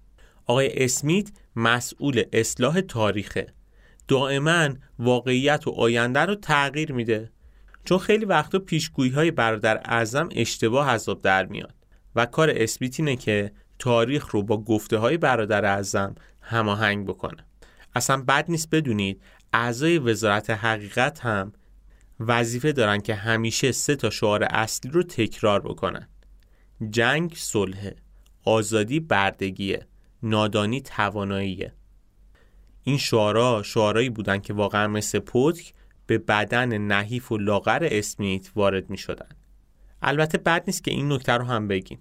آقای 0.46 0.84
اسمیت 0.84 1.28
مسئول 1.56 2.22
اصلاح 2.32 2.80
تاریخه. 2.80 3.46
دائما 4.08 4.68
واقعیت 4.98 5.66
و 5.66 5.70
آینده 5.70 6.20
رو 6.20 6.34
تغییر 6.34 6.92
میده. 6.92 7.30
چون 7.88 7.98
خیلی 7.98 8.24
وقتا 8.24 8.58
پیشگویی 8.58 9.10
های 9.10 9.30
برادر 9.30 9.80
اعظم 9.84 10.28
اشتباه 10.32 10.90
حساب 10.90 11.22
در 11.22 11.46
میاد. 11.46 11.74
و 12.14 12.26
کار 12.26 12.50
اسمیت 12.54 13.00
اینه 13.00 13.16
که 13.16 13.52
تاریخ 13.78 14.30
رو 14.30 14.42
با 14.42 14.64
گفته 14.64 14.98
های 14.98 15.16
برادر 15.16 15.64
اعظم 15.64 16.14
هماهنگ 16.40 17.06
بکنه. 17.06 17.46
اصلا 17.94 18.22
بد 18.22 18.44
نیست 18.48 18.70
بدونید 18.70 19.22
اعضای 19.52 19.98
وزارت 19.98 20.50
حقیقت 20.50 21.20
هم 21.20 21.52
وظیفه 22.20 22.72
دارن 22.72 23.00
که 23.00 23.14
همیشه 23.14 23.72
سه 23.72 23.96
تا 23.96 24.10
شعار 24.10 24.44
اصلی 24.44 24.90
رو 24.90 25.02
تکرار 25.02 25.60
بکنن. 25.60 26.08
جنگ 26.90 27.32
صلح 27.36 27.90
آزادی 28.44 29.00
بردگیه 29.00 29.86
نادانی 30.22 30.80
تواناییه. 30.80 31.72
این 32.82 32.98
شعارا 32.98 33.62
شعارایی 33.62 34.10
بودن 34.10 34.38
که 34.38 34.52
واقعا 34.52 34.86
مثل 34.86 35.18
پتک 35.18 35.74
به 36.08 36.18
بدن 36.18 36.78
نحیف 36.78 37.32
و 37.32 37.38
لاغر 37.38 37.88
اسمیت 37.90 38.50
وارد 38.56 38.90
می 38.90 38.98
شدن. 38.98 39.28
البته 40.02 40.38
بد 40.38 40.64
نیست 40.66 40.84
که 40.84 40.90
این 40.90 41.12
نکته 41.12 41.32
رو 41.32 41.44
هم 41.44 41.68
بگیم. 41.68 41.98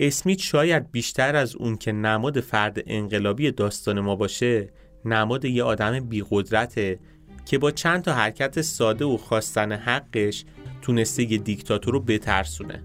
اسمیت 0.00 0.38
شاید 0.38 0.90
بیشتر 0.90 1.36
از 1.36 1.56
اون 1.56 1.76
که 1.76 1.92
نماد 1.92 2.40
فرد 2.40 2.82
انقلابی 2.86 3.50
داستان 3.50 4.00
ما 4.00 4.16
باشه 4.16 4.68
نماد 5.04 5.44
یه 5.44 5.62
آدم 5.62 6.00
بیقدرته 6.00 6.98
که 7.44 7.58
با 7.58 7.70
چند 7.70 8.02
تا 8.02 8.12
حرکت 8.12 8.60
ساده 8.60 9.04
و 9.04 9.16
خواستن 9.16 9.72
حقش 9.72 10.44
تونسته 10.82 11.32
یه 11.32 11.38
دیکتاتور 11.38 11.94
رو 11.94 12.00
بترسونه. 12.00 12.82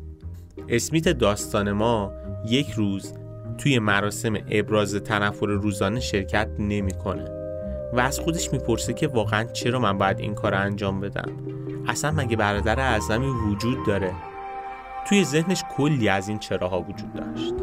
اسمیت 0.70 1.10
داستان 1.10 1.72
ما 1.72 2.14
یک 2.48 2.72
روز 2.72 3.14
توی 3.58 3.80
مراسم 3.80 4.38
ابراز 4.50 4.96
تنفر 4.96 5.46
روزانه 5.46 6.00
شرکت 6.00 6.50
نمی‌کنه. 6.60 7.43
و 7.94 8.00
از 8.00 8.20
خودش 8.20 8.54
می‌پرسه 8.54 8.94
که 8.94 9.08
واقعا 9.08 9.44
چرا 9.44 9.80
من 9.80 9.98
باید 9.98 10.20
این 10.20 10.36
کار 10.36 10.54
انجام 10.54 11.00
بدم. 11.02 11.32
اصلا 11.88 12.12
مگه 12.12 12.36
برادر 12.36 12.80
اعظمی 12.80 13.28
وجود 13.28 13.78
داره؟ 13.88 14.14
توی 15.08 15.24
ذهنش 15.24 15.64
کلی 15.78 16.10
از 16.10 16.28
این 16.28 16.40
چراها 16.40 16.82
وجود 16.82 17.14
داشت. 17.14 17.54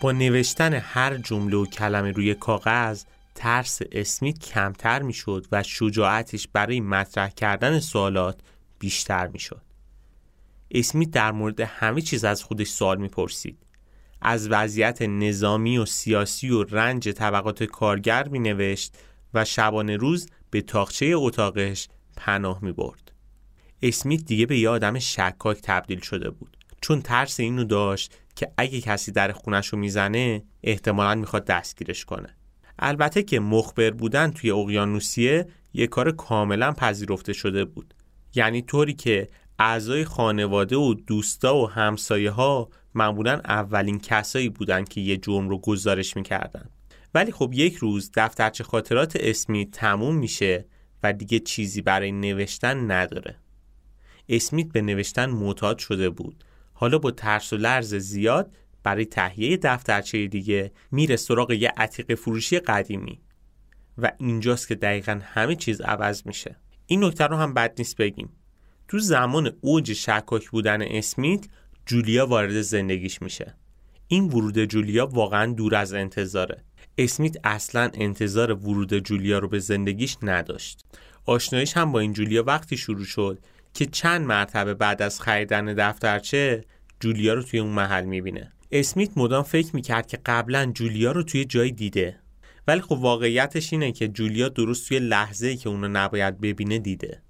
با 0.00 0.12
نوشتن 0.12 0.74
هر 0.74 1.16
جمله 1.16 1.56
و 1.56 1.66
کلمه 1.66 2.12
روی 2.12 2.34
کاغذ 2.34 3.04
ترس 3.34 3.78
اسمیت 3.92 4.38
کمتر 4.38 5.02
می‌شد 5.02 5.46
و 5.52 5.62
شجاعتش 5.62 6.48
برای 6.52 6.80
مطرح 6.80 7.30
کردن 7.30 7.80
سوالات 7.80 8.40
بیشتر 8.78 9.26
می‌شد. 9.26 9.62
اسمیت 10.70 11.10
در 11.10 11.32
مورد 11.32 11.60
همه 11.60 12.00
چیز 12.00 12.24
از 12.24 12.42
خودش 12.42 12.68
سوال 12.68 12.98
می‌پرسید. 12.98 13.58
از 14.22 14.48
وضعیت 14.48 15.02
نظامی 15.02 15.78
و 15.78 15.84
سیاسی 15.84 16.50
و 16.50 16.62
رنج 16.62 17.08
طبقات 17.08 17.62
کارگر 17.62 18.28
می 18.28 18.38
نوشت 18.38 18.94
و 19.34 19.44
شبانه 19.44 19.96
روز 19.96 20.28
به 20.50 20.62
تاخچه 20.62 21.06
اتاقش 21.06 21.88
پناه 22.16 22.58
می 22.62 22.72
برد. 22.72 23.12
اسمیت 23.82 24.24
دیگه 24.24 24.46
به 24.46 24.58
یه 24.58 24.68
آدم 24.68 24.98
شکاک 24.98 25.58
تبدیل 25.62 26.00
شده 26.00 26.30
بود 26.30 26.56
چون 26.80 27.02
ترس 27.02 27.40
اینو 27.40 27.64
داشت 27.64 28.14
که 28.36 28.52
اگه 28.56 28.80
کسی 28.80 29.12
در 29.12 29.32
خونش 29.32 29.66
رو 29.66 29.78
می‌زنه 29.78 30.42
احتمالا 30.62 31.14
می‌خواد 31.14 31.44
دستگیرش 31.44 32.04
کنه. 32.04 32.36
البته 32.78 33.22
که 33.22 33.40
مخبر 33.40 33.90
بودن 33.90 34.30
توی 34.30 34.50
اقیانوسیه 34.50 35.46
یه 35.74 35.86
کار 35.86 36.12
کاملا 36.12 36.72
پذیرفته 36.72 37.32
شده 37.32 37.64
بود. 37.64 37.94
یعنی 38.34 38.62
طوری 38.62 38.94
که 38.94 39.28
اعضای 39.58 40.04
خانواده 40.04 40.76
و 40.76 40.94
دوستا 40.94 41.56
و 41.56 41.70
همسایه 41.70 42.30
ها 42.30 42.68
معمولا 42.94 43.40
اولین 43.44 44.00
کسایی 44.00 44.48
بودن 44.48 44.84
که 44.84 45.00
یه 45.00 45.16
جرم 45.16 45.48
رو 45.48 45.58
گزارش 45.58 46.16
می‌کردن. 46.16 46.70
ولی 47.14 47.32
خب 47.32 47.50
یک 47.54 47.74
روز 47.74 48.10
دفترچه 48.14 48.64
خاطرات 48.64 49.16
اسمیت 49.20 49.70
تموم 49.70 50.16
میشه 50.16 50.66
و 51.02 51.12
دیگه 51.12 51.38
چیزی 51.38 51.82
برای 51.82 52.12
نوشتن 52.12 52.90
نداره. 52.90 53.36
اسمیت 54.28 54.72
به 54.72 54.82
نوشتن 54.82 55.26
معتاد 55.26 55.78
شده 55.78 56.10
بود. 56.10 56.44
حالا 56.78 56.98
با 56.98 57.10
ترس 57.10 57.52
و 57.52 57.56
لرز 57.56 57.94
زیاد 57.94 58.52
برای 58.82 59.04
تهیه 59.04 59.56
دفترچه 59.56 60.26
دیگه 60.26 60.72
میره 60.90 61.16
سراغ 61.16 61.50
یه 61.50 61.72
عتیق 61.76 62.14
فروشی 62.14 62.58
قدیمی. 62.58 63.20
و 63.98 64.12
اینجاست 64.18 64.68
که 64.68 64.74
دقیقا 64.74 65.20
همه 65.22 65.54
چیز 65.54 65.80
عوض 65.80 66.26
میشه. 66.26 66.56
این 66.86 67.04
نکته 67.04 67.24
رو 67.24 67.36
هم 67.36 67.54
بد 67.54 67.74
نیست 67.78 67.96
بگیم. 67.96 68.28
تو 68.88 68.98
زمان 68.98 69.52
اوج 69.60 69.92
شکاک 69.92 70.50
بودن 70.50 70.82
اسمیت 70.82 71.46
جولیا 71.86 72.26
وارد 72.26 72.60
زندگیش 72.60 73.22
میشه. 73.22 73.54
این 74.08 74.24
ورود 74.24 74.64
جولیا 74.64 75.06
واقعا 75.06 75.52
دور 75.52 75.74
از 75.74 75.92
انتظاره. 75.92 76.64
اسمیت 76.98 77.36
اصلا 77.44 77.90
انتظار 77.94 78.52
ورود 78.52 78.98
جولیا 78.98 79.38
رو 79.38 79.48
به 79.48 79.58
زندگیش 79.58 80.16
نداشت. 80.22 80.84
آشنایش 81.24 81.76
هم 81.76 81.92
با 81.92 82.00
این 82.00 82.12
جولیا 82.12 82.42
وقتی 82.42 82.76
شروع 82.76 83.04
شد 83.04 83.38
که 83.76 83.86
چند 83.86 84.26
مرتبه 84.26 84.74
بعد 84.74 85.02
از 85.02 85.20
خریدن 85.20 85.64
دفترچه 85.64 86.64
جولیا 87.00 87.34
رو 87.34 87.42
توی 87.42 87.60
اون 87.60 87.72
محل 87.72 88.04
می‌بینه. 88.04 88.52
اسمیت 88.72 89.10
مدام 89.16 89.42
فکر 89.42 89.76
می‌کرد 89.76 90.06
که 90.06 90.18
قبلا 90.26 90.72
جولیا 90.74 91.12
رو 91.12 91.22
توی 91.22 91.44
جای 91.44 91.70
دیده. 91.70 92.20
ولی 92.66 92.80
خب 92.80 92.92
واقعیتش 92.92 93.72
اینه 93.72 93.92
که 93.92 94.08
جولیا 94.08 94.48
درست 94.48 94.88
توی 94.88 94.98
لحظه 94.98 95.56
که 95.56 95.68
اونو 95.68 95.88
نباید 95.88 96.40
ببینه 96.40 96.78
دیده. 96.78 97.22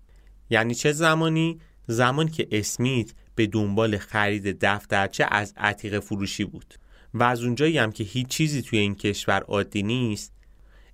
یعنی 0.51 0.75
چه 0.75 0.93
زمانی؟ 0.93 1.61
زمانی 1.87 2.31
که 2.31 2.49
اسمیت 2.53 3.13
به 3.35 3.47
دنبال 3.47 3.99
خرید 3.99 4.59
دفترچه 4.61 5.27
از 5.31 5.55
عتیق 5.57 5.99
فروشی 5.99 6.45
بود. 6.45 6.75
و 7.15 7.23
از 7.23 7.43
اونجایی 7.43 7.79
هم 7.79 7.93
که 7.93 8.05
هیچ 8.05 8.29
چیزی 8.29 8.63
توی 8.63 8.79
این 8.79 8.95
کشور 8.95 9.41
عادی 9.43 9.83
نیست 9.83 10.33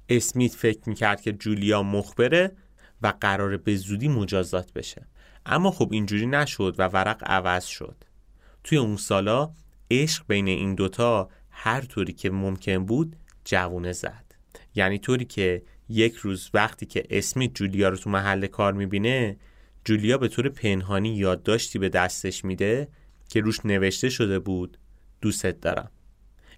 اسمیت 0.09 0.53
فکر 0.53 0.81
می‌کرد 0.87 1.21
که 1.21 1.33
جولیا 1.33 1.83
مخبره 1.83 2.53
و 3.03 3.13
قرار 3.21 3.57
به 3.57 3.77
زودی 3.77 4.09
مجازات 4.09 4.73
بشه. 4.73 5.07
اما 5.47 5.71
خب 5.71 5.89
اینجوری 5.93 6.27
نشد 6.27 6.75
و 6.79 6.89
ورق 6.89 7.23
عوض 7.27 7.65
شد. 7.65 7.97
توی 8.65 8.79
اون 8.79 8.97
سالا 8.97 9.51
عشق 9.91 10.25
بین 10.29 10.49
این 10.49 10.75
دوتا 10.75 11.29
هر 11.51 11.81
طوری 11.81 12.13
که 12.13 12.31
ممکن 12.31 12.87
بود 12.87 13.17
جوونه 13.45 13.93
زد. 13.93 14.25
یعنی 14.75 14.99
طوری 14.99 15.25
که 15.25 15.63
یک 15.89 16.15
روز 16.15 16.51
وقتی 16.55 16.87
که 16.87 17.05
اسمیت 17.11 17.55
جولیا 17.55 17.89
رو 17.89 17.97
تو 17.97 18.11
محل 18.11 18.47
کار 18.47 18.73
می‌بینه 18.73 19.37
جولیا 19.85 20.19
به 20.19 20.29
طور 20.29 20.49
پنهانی 20.49 21.17
یادداشتی 21.17 21.79
به 21.79 21.89
دستش 21.89 22.45
میده 22.45 22.89
که 23.29 23.41
روش 23.41 23.67
نوشته 23.67 24.09
شده 24.09 24.39
بود 24.39 24.79
دوستت 25.21 25.61
دارم. 25.61 25.91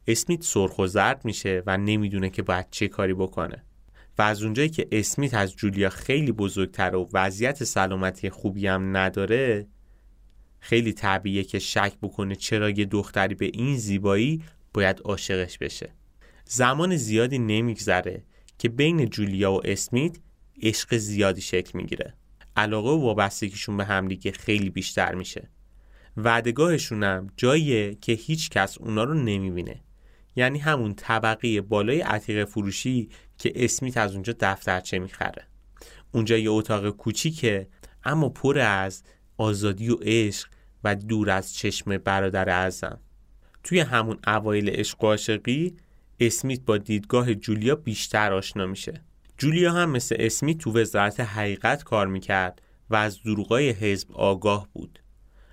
اسمیت 0.07 0.43
سرخ 0.43 0.79
و 0.79 0.87
زرد 0.87 1.25
میشه 1.25 1.63
و 1.67 1.77
نمی‌دونه 1.77 2.31
که 2.31 2.43
باید 2.43 2.67
چه 2.71 2.89
کاری 2.89 3.15
بکنه. 3.15 3.65
و 4.19 4.23
از 4.23 4.43
اونجایی 4.43 4.69
که 4.69 4.89
اسمیت 4.93 5.35
از 5.35 5.57
جولیا 5.57 5.91
خیلی 5.91 6.33
بزرگتر 6.33 6.95
و 6.95 7.09
وضعیت 7.13 7.65
سلامتی 7.65 8.31
خوبی 8.31 8.67
هم 8.67 8.97
نداره 8.97 9.67
خیلی 10.61 10.93
طبیعیه 10.93 11.45
که 11.45 11.59
شک 11.59 11.93
بکنه 12.03 12.37
چرا 12.37 12.71
یه 12.71 12.85
دختری 12.85 13.35
به 13.35 13.51
این 13.55 13.77
زیبایی 13.77 14.43
باید 14.75 15.01
عاشقش 15.05 15.59
بشه. 15.59 15.93
زمان 16.45 16.97
زیادی 16.97 17.39
نمیگذره 17.39 18.23
که 18.59 18.69
بین 18.69 19.07
جولیا 19.07 19.53
و 19.53 19.67
اسمیت 19.67 20.17
عشق 20.63 20.97
زیادی 20.97 21.41
شکل 21.41 21.79
می‌گیره. 21.79 22.15
علاقه 22.57 22.91
و 22.91 23.01
وابستگیشون 23.01 23.77
به 23.77 23.85
همدیگه 23.85 24.33
خیلی 24.33 24.71
بیشتر 24.71 25.15
میشه. 25.15 25.51
وعدگاهشون 26.17 27.03
هم 27.03 27.27
جاییه 27.37 27.95
که 28.01 28.13
هیچ 28.13 28.51
کس 28.51 28.79
اونا 28.79 29.05
رو 29.05 29.15
نمی‌بینه. 29.15 29.84
یعنی 30.37 30.59
همون 30.59 30.95
طبقه 30.95 31.61
بالای 31.61 32.01
عتیق 32.01 32.45
فروشی 32.45 33.09
که 33.39 33.53
اسمیت 33.55 33.97
از 33.97 34.13
اونجا 34.15 34.35
دفترچه 34.41 34.99
می‌خره. 34.99 35.47
اونجا 36.13 36.39
یه 36.39 36.51
اتاق 36.51 36.91
کوچیکه 36.91 37.69
اما 38.05 38.29
پر 38.29 38.59
از 38.59 39.03
آزادی 39.37 39.89
و 39.89 39.97
عشق 40.03 40.49
و 40.85 40.95
دور 40.95 41.31
از 41.31 41.55
چشم 41.55 41.99
برادر 41.99 42.51
اعظم. 42.51 43.01
توی 43.63 43.81
همون 43.81 44.19
اوایل 44.27 44.71
عشق 44.71 45.05
و 45.05 45.07
عاشقی 45.07 45.77
اسمیت 46.21 46.61
با 46.61 46.79
دیدگاه 46.79 47.35
جولیا 47.35 47.75
بیشتر 47.75 48.33
آشنا 48.33 48.67
میشه. 48.67 49.05
جولیا 49.39 49.73
هم 49.73 49.91
مثل 49.91 50.17
اسمیت 50.19 50.59
تو 50.59 50.79
وزارت 50.81 51.21
حقیقت 51.21 51.85
کار 51.85 52.07
می‌کرد 52.07 52.63
و 52.91 52.97
از 52.97 53.23
دروغای 53.23 53.71
حزب 53.71 54.13
آگاه 54.13 54.69
بود. 54.73 54.99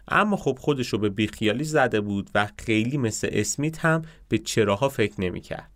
اما 0.07 0.37
خب 0.37 0.57
خودشو 0.61 0.97
به 0.97 1.09
بیخیالی 1.09 1.63
زده 1.63 2.01
بود 2.01 2.29
و 2.35 2.47
خیلی 2.65 2.97
مثل 2.97 3.29
اسمیت 3.31 3.85
هم 3.85 4.01
به 4.29 4.37
چراها 4.37 4.89
فکر 4.89 5.21
نمی‌کرد 5.21 5.71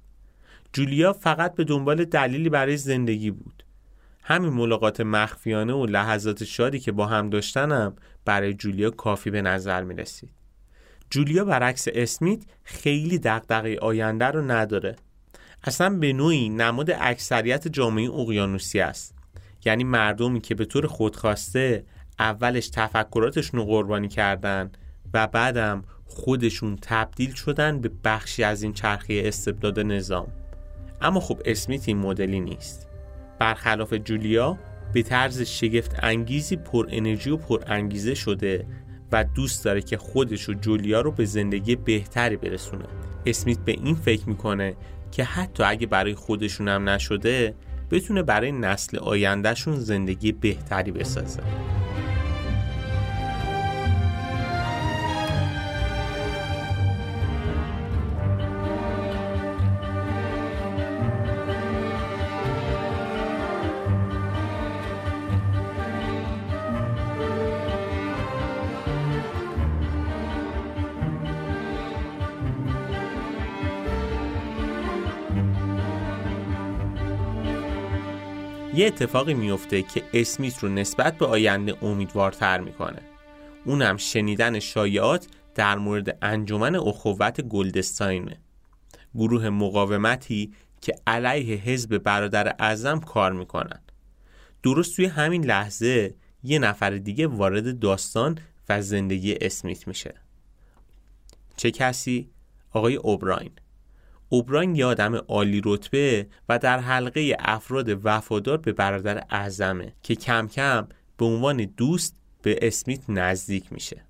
جولیا 0.73 1.13
فقط 1.13 1.55
به 1.55 1.63
دنبال 1.63 2.05
دلیلی 2.05 2.49
برای 2.49 2.77
زندگی 2.77 3.31
بود 3.31 3.63
همین 4.27 4.49
ملاقات 4.49 5.01
مخفیانه 5.01 5.73
و 5.73 5.85
لحظات 5.85 6.43
شادی 6.43 6.79
که 6.79 6.91
با 6.91 7.05
هم 7.05 7.29
داشتنم 7.29 7.95
برای 8.25 8.53
جولیا 8.53 8.89
کافی 8.89 9.29
به 9.29 9.41
نظر 9.41 9.83
می 9.83 9.95
رسید. 9.95 10.29
جولیا 11.09 11.45
برعکس 11.45 11.87
اسمیت 11.93 12.43
خیلی 12.63 13.17
دغدغه 13.17 13.77
آینده 13.79 14.25
رو 14.25 14.41
نداره. 14.41 14.95
اصلا 15.63 15.89
به 15.89 16.13
نوعی 16.13 16.49
نماد 16.49 16.91
اکثریت 16.99 17.67
جامعه 17.67 18.11
اقیانوسی 18.11 18.79
است. 18.79 19.15
یعنی 19.65 19.83
مردمی 19.83 20.41
که 20.41 20.55
به 20.55 20.65
طور 20.65 20.87
خودخواسته 20.87 21.85
اولش 22.19 22.69
تفکراتشون 22.69 23.59
رو 23.59 23.65
قربانی 23.65 24.07
کردن 24.07 24.71
و 25.13 25.27
بعدم 25.27 25.83
خودشون 26.05 26.77
تبدیل 26.81 27.33
شدن 27.33 27.81
به 27.81 27.91
بخشی 28.03 28.43
از 28.43 28.63
این 28.63 28.73
چرخه 28.73 29.21
استبداد 29.25 29.79
نظام. 29.79 30.27
اما 31.01 31.19
خب 31.19 31.41
اسمیت 31.45 31.87
این 31.87 31.97
مدلی 31.97 32.39
نیست. 32.39 32.87
برخلاف 33.39 33.93
جولیا 33.93 34.57
به 34.93 35.03
طرز 35.03 35.41
شگفت 35.41 35.95
انگیزی 36.03 36.55
پر 36.55 36.87
انرژی 36.89 37.29
و 37.29 37.37
پر 37.37 37.63
انگیزه 37.67 38.13
شده 38.13 38.65
و 39.11 39.23
دوست 39.23 39.65
داره 39.65 39.81
که 39.81 39.97
خودش 39.97 40.49
و 40.49 40.53
جولیا 40.53 41.01
رو 41.01 41.11
به 41.11 41.25
زندگی 41.25 41.75
بهتری 41.75 42.37
برسونه 42.37 42.85
اسمیت 43.25 43.59
به 43.59 43.71
این 43.71 43.95
فکر 43.95 44.29
می‌کنه 44.29 44.75
که 45.11 45.23
حتی 45.23 45.63
اگه 45.63 45.87
برای 45.87 46.15
خودشون 46.15 46.67
هم 46.67 46.89
نشده 46.89 47.55
بتونه 47.91 48.23
برای 48.23 48.51
نسل 48.51 48.97
آیندهشون 48.97 49.75
زندگی 49.75 50.31
بهتری 50.31 50.91
بسازه 50.91 51.43
اتفاقی 78.85 79.33
میفته 79.33 79.81
که 79.81 80.03
اسمیت 80.13 80.57
رو 80.59 80.69
نسبت 80.69 81.17
به 81.17 81.25
آینده 81.25 81.83
امیدوارتر 81.83 82.59
می‌کنه. 82.59 83.01
اونم 83.65 83.97
شنیدن 83.97 84.59
شایعات 84.59 85.27
در 85.55 85.77
مورد 85.77 86.17
انجمن 86.21 86.75
اخوت 86.75 87.41
گلدستاینه. 87.41 88.37
گروه 89.15 89.49
مقاومتی 89.49 90.53
که 90.81 90.95
علیه 91.07 91.55
حزب 91.55 91.97
برادر 91.97 92.55
اعظم 92.59 92.99
کار 92.99 93.33
می‌کنن. 93.33 93.79
درست 94.63 94.95
توی 94.95 95.05
همین 95.05 95.45
لحظه 95.45 96.15
یه 96.43 96.59
نفر 96.59 96.89
دیگه 96.89 97.27
وارد 97.27 97.79
داستان 97.79 98.37
و 98.69 98.81
زندگی 98.81 99.35
اسمیت 99.41 99.87
میشه. 99.87 100.13
چه 101.57 101.71
کسی؟ 101.71 102.29
آقای 102.71 102.95
اوبراین. 102.95 103.51
اوبراین 104.35 104.75
یه 104.75 104.85
آدم 104.85 105.15
عالی 105.15 105.61
رتبه 105.65 106.27
و 106.49 106.59
در 106.59 106.79
حلقه 106.79 107.35
افراد 107.39 108.05
وفادار 108.05 108.57
به 108.57 108.73
برادر 108.73 109.23
اعظمه 109.29 109.93
که 110.03 110.15
کم 110.15 110.47
کم 110.47 110.87
به 111.17 111.25
عنوان 111.25 111.65
دوست 111.65 112.15
به 112.41 112.59
اسمیت 112.61 113.09
نزدیک 113.09 113.73
میشه. 113.73 114.01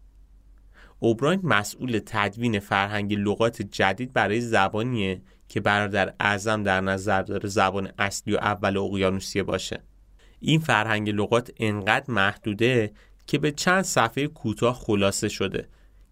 اوبراین 1.00 1.40
مسئول 1.44 2.00
تدوین 2.06 2.60
فرهنگ 2.60 3.14
لغات 3.14 3.62
جدید 3.62 4.14
برای 4.14 4.42
زبانیه 4.42 5.22
که 5.50 5.60
برادر 5.60 6.14
اعظم 6.20 6.64
در 6.64 6.82
نظر 6.82 7.22
داره 7.22 7.50
زبان 7.50 7.92
اصلی 8.00 8.34
و 8.34 8.38
اول 8.38 8.78
اقیانوسیه 8.78 9.44
باشه. 9.44 9.80
این 10.40 10.60
فرهنگ 10.60 11.10
لغات 11.10 11.52
انقدر 11.58 12.14
محدوده 12.14 12.92
که 13.28 13.38
به 13.38 13.52
چند 13.52 13.84
صفحه 13.84 14.28
کوتاه 14.28 14.76
خلاصه 14.76 15.30
شده 15.30 15.68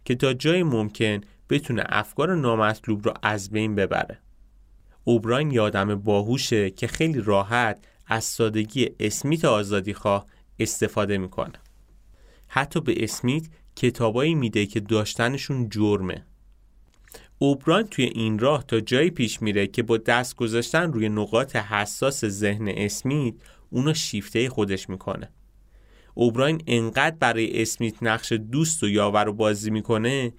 که 0.05 0.15
تا 0.15 0.33
جای 0.33 0.63
ممکن 0.63 1.21
بتونه 1.53 1.83
افکار 1.85 2.35
نامطلوب 2.35 3.05
رو 3.05 3.13
از 3.23 3.49
بین 3.49 3.75
ببره. 3.75 4.19
اوبراین 5.03 5.51
یه 5.51 5.61
آدم 5.61 5.95
باهوشه 5.95 6.69
که 6.69 6.87
خیلی 6.87 7.21
راحت 7.21 7.85
از 8.07 8.23
سادگی 8.23 8.89
اسمیت 8.99 9.45
آزادی 9.45 9.93
خواه 9.93 10.25
استفاده 10.59 11.17
می‌کنه. 11.17 11.53
حتی 12.47 12.81
به 12.81 13.03
اسمیت 13.03 13.43
کتابایی 13.75 14.35
میده 14.35 14.65
که 14.65 14.79
داشتنشون 14.79 15.69
جرمه. 15.69 16.25
اوبراین 17.39 17.87
توی 17.87 18.05
این 18.05 18.39
راه 18.39 18.63
تا 18.67 18.79
جایی 18.79 19.09
پیش 19.09 19.41
میره 19.41 19.67
که 19.67 19.83
با 19.83 19.97
دست 19.97 20.35
گذاشتن 20.35 20.93
روی 20.93 21.09
نقاط 21.09 21.55
حساس 21.55 22.25
ذهن 22.25 22.67
اسمیت 22.67 23.33
اونو 23.69 23.93
شیفته 23.93 24.49
خودش 24.49 24.89
می‌کنه. 24.89 25.29
اوبراین 26.15 26.61
انقدر 26.67 27.15
برای 27.19 27.61
اسمیت 27.61 28.03
نقش 28.03 28.31
دوست 28.31 28.83
و 28.83 28.89
یاور 28.89 29.23
رو 29.23 29.33
بازی 29.33 29.71
می‌کنه 29.71 30.33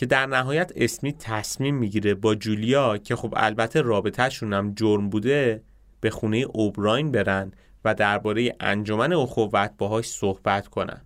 که 0.00 0.06
در 0.06 0.26
نهایت 0.26 0.72
اسمیت 0.76 1.18
تصمیم 1.18 1.74
می‌گیره 1.74 2.14
با 2.14 2.34
جولیا 2.34 2.98
که 2.98 3.16
خب 3.16 3.34
البته 3.36 3.80
رابطهشون 3.80 4.52
هم 4.52 4.74
جرم 4.74 5.10
بوده 5.10 5.62
به 6.00 6.10
خونه 6.10 6.36
اوبراین 6.36 7.12
برن 7.12 7.52
و 7.84 7.94
درباره 7.94 8.56
انجمن 8.60 9.12
اخوت 9.12 9.70
باهاش 9.78 10.08
صحبت 10.08 10.68
کنن 10.68 11.00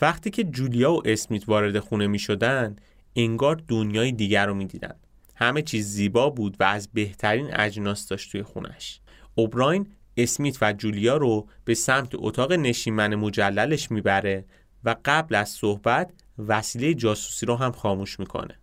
وقتی 0.00 0.30
که 0.30 0.44
جولیا 0.44 0.92
و 0.92 1.02
اسمیت 1.04 1.48
وارد 1.48 1.78
خونه 1.78 2.06
می 2.06 2.18
شدن 2.18 2.76
انگار 3.16 3.62
دنیای 3.68 4.12
دیگر 4.12 4.46
رو 4.46 4.54
می 4.54 4.66
دیدن. 4.66 4.94
همه 5.34 5.62
چیز 5.62 5.88
زیبا 5.88 6.30
بود 6.30 6.56
و 6.60 6.64
از 6.64 6.88
بهترین 6.92 7.56
اجناس 7.56 8.08
داشت 8.08 8.32
توی 8.32 8.42
خونش 8.42 9.00
اوبراین 9.34 9.86
اسمیت 10.16 10.58
و 10.62 10.72
جولیا 10.72 11.16
رو 11.16 11.48
به 11.64 11.74
سمت 11.74 12.10
اتاق 12.14 12.52
نشیمن 12.52 13.14
مجللش 13.14 13.90
می‌بره 13.90 14.44
و 14.84 14.96
قبل 15.04 15.34
از 15.34 15.48
صحبت 15.48 16.10
وسیله 16.38 16.94
جاسوسی 16.94 17.46
رو 17.46 17.56
هم 17.56 17.72
خاموش 17.72 18.20
می‌کنه. 18.20 18.58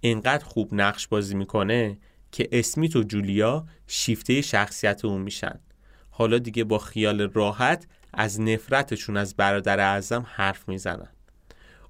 اینقدر 0.00 0.44
خوب 0.44 0.74
نقش 0.74 1.08
بازی 1.08 1.34
می‌کنه 1.34 1.98
که 2.32 2.48
اسمیت 2.52 2.96
و 2.96 3.02
جولیا 3.02 3.66
شیفته 3.86 4.40
شخصیت 4.40 5.04
اون 5.04 5.22
میشن. 5.22 5.60
حالا 6.10 6.38
دیگه 6.38 6.64
با 6.64 6.78
خیال 6.78 7.20
راحت 7.20 7.86
از 8.14 8.40
نفرتشون 8.40 9.16
از 9.16 9.36
برادر 9.36 9.80
اعظم 9.80 10.26
حرف 10.28 10.68
می‌زنن. 10.68 11.08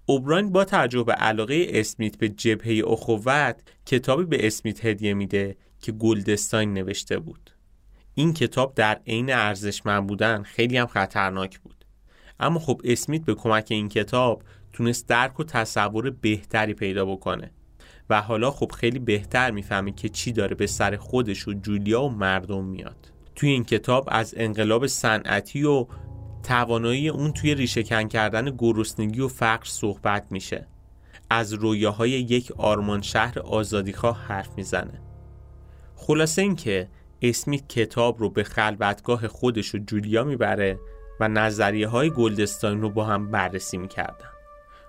اوبراین 0.06 0.52
با 0.52 0.64
توجه 0.64 1.02
به 1.02 1.12
علاقه 1.12 1.66
اسمیت 1.68 2.18
به 2.18 2.28
جبهه 2.28 2.82
اخوت 2.86 3.62
کتابی 3.86 4.24
به 4.24 4.46
اسمیت 4.46 4.84
هدیه 4.84 5.14
میده 5.14 5.56
که 5.80 5.92
گلدستاین 5.92 6.74
نوشته 6.74 7.18
بود. 7.18 7.50
این 8.14 8.34
کتاب 8.34 8.74
در 8.74 9.00
عین 9.06 9.32
ارزشمند 9.32 10.06
بودن 10.06 10.42
خیلی 10.42 10.76
هم 10.76 10.86
خطرناک 10.86 11.58
بود. 11.58 11.84
اما 12.40 12.58
خب 12.58 12.80
اسمیت 12.84 13.24
به 13.24 13.34
کمک 13.34 13.66
این 13.70 13.88
کتاب 13.88 14.42
تونست 14.76 15.08
درک 15.08 15.40
و 15.40 15.44
تصور 15.44 16.10
بهتری 16.10 16.74
پیدا 16.74 17.04
بکنه. 17.04 17.50
و 18.10 18.22
حالا 18.22 18.50
خب 18.50 18.72
خیلی 18.72 18.98
بهتر 18.98 19.50
می‌فهمه 19.50 19.92
که 19.92 20.08
چی 20.08 20.32
داره 20.32 20.54
به 20.54 20.66
سر 20.66 20.96
خودش 20.96 21.48
و 21.48 21.52
جولیا 21.52 22.02
و 22.02 22.08
مردم 22.08 22.64
میاد. 22.64 23.12
توی 23.34 23.48
این 23.48 23.64
کتاب 23.64 24.08
از 24.12 24.34
انقلاب 24.36 24.86
صنعتی 24.86 25.64
و 25.64 25.86
توانایی 26.42 27.08
اون 27.08 27.32
توی 27.32 27.54
ریشهکن 27.54 28.08
کردن 28.08 28.54
گرسنگی 28.58 29.20
و 29.20 29.28
فقر 29.28 29.64
صحبت 29.64 30.26
میشه. 30.30 30.66
از 31.30 31.52
رویاهای 31.52 32.10
یک 32.10 32.52
آرمان 32.52 33.02
شهر 33.02 33.38
آزادیخواه 33.38 34.24
حرف 34.26 34.50
می‌زنه. 34.56 35.00
خلاصه 35.94 36.42
اینکه 36.42 36.88
اسمیت 37.22 37.68
کتاب 37.68 38.20
رو 38.20 38.30
به 38.30 38.44
خلوتگاه 38.44 39.28
خودش 39.28 39.74
و 39.74 39.78
جولیا 39.78 40.24
می‌بره 40.24 40.78
و 41.20 41.28
نظریه 41.28 41.88
های 41.88 42.10
گلدستاین 42.10 42.80
رو 42.80 42.90
با 42.90 43.04
هم 43.04 43.30
بررسی 43.30 43.78
می‌کردن. 43.78 44.35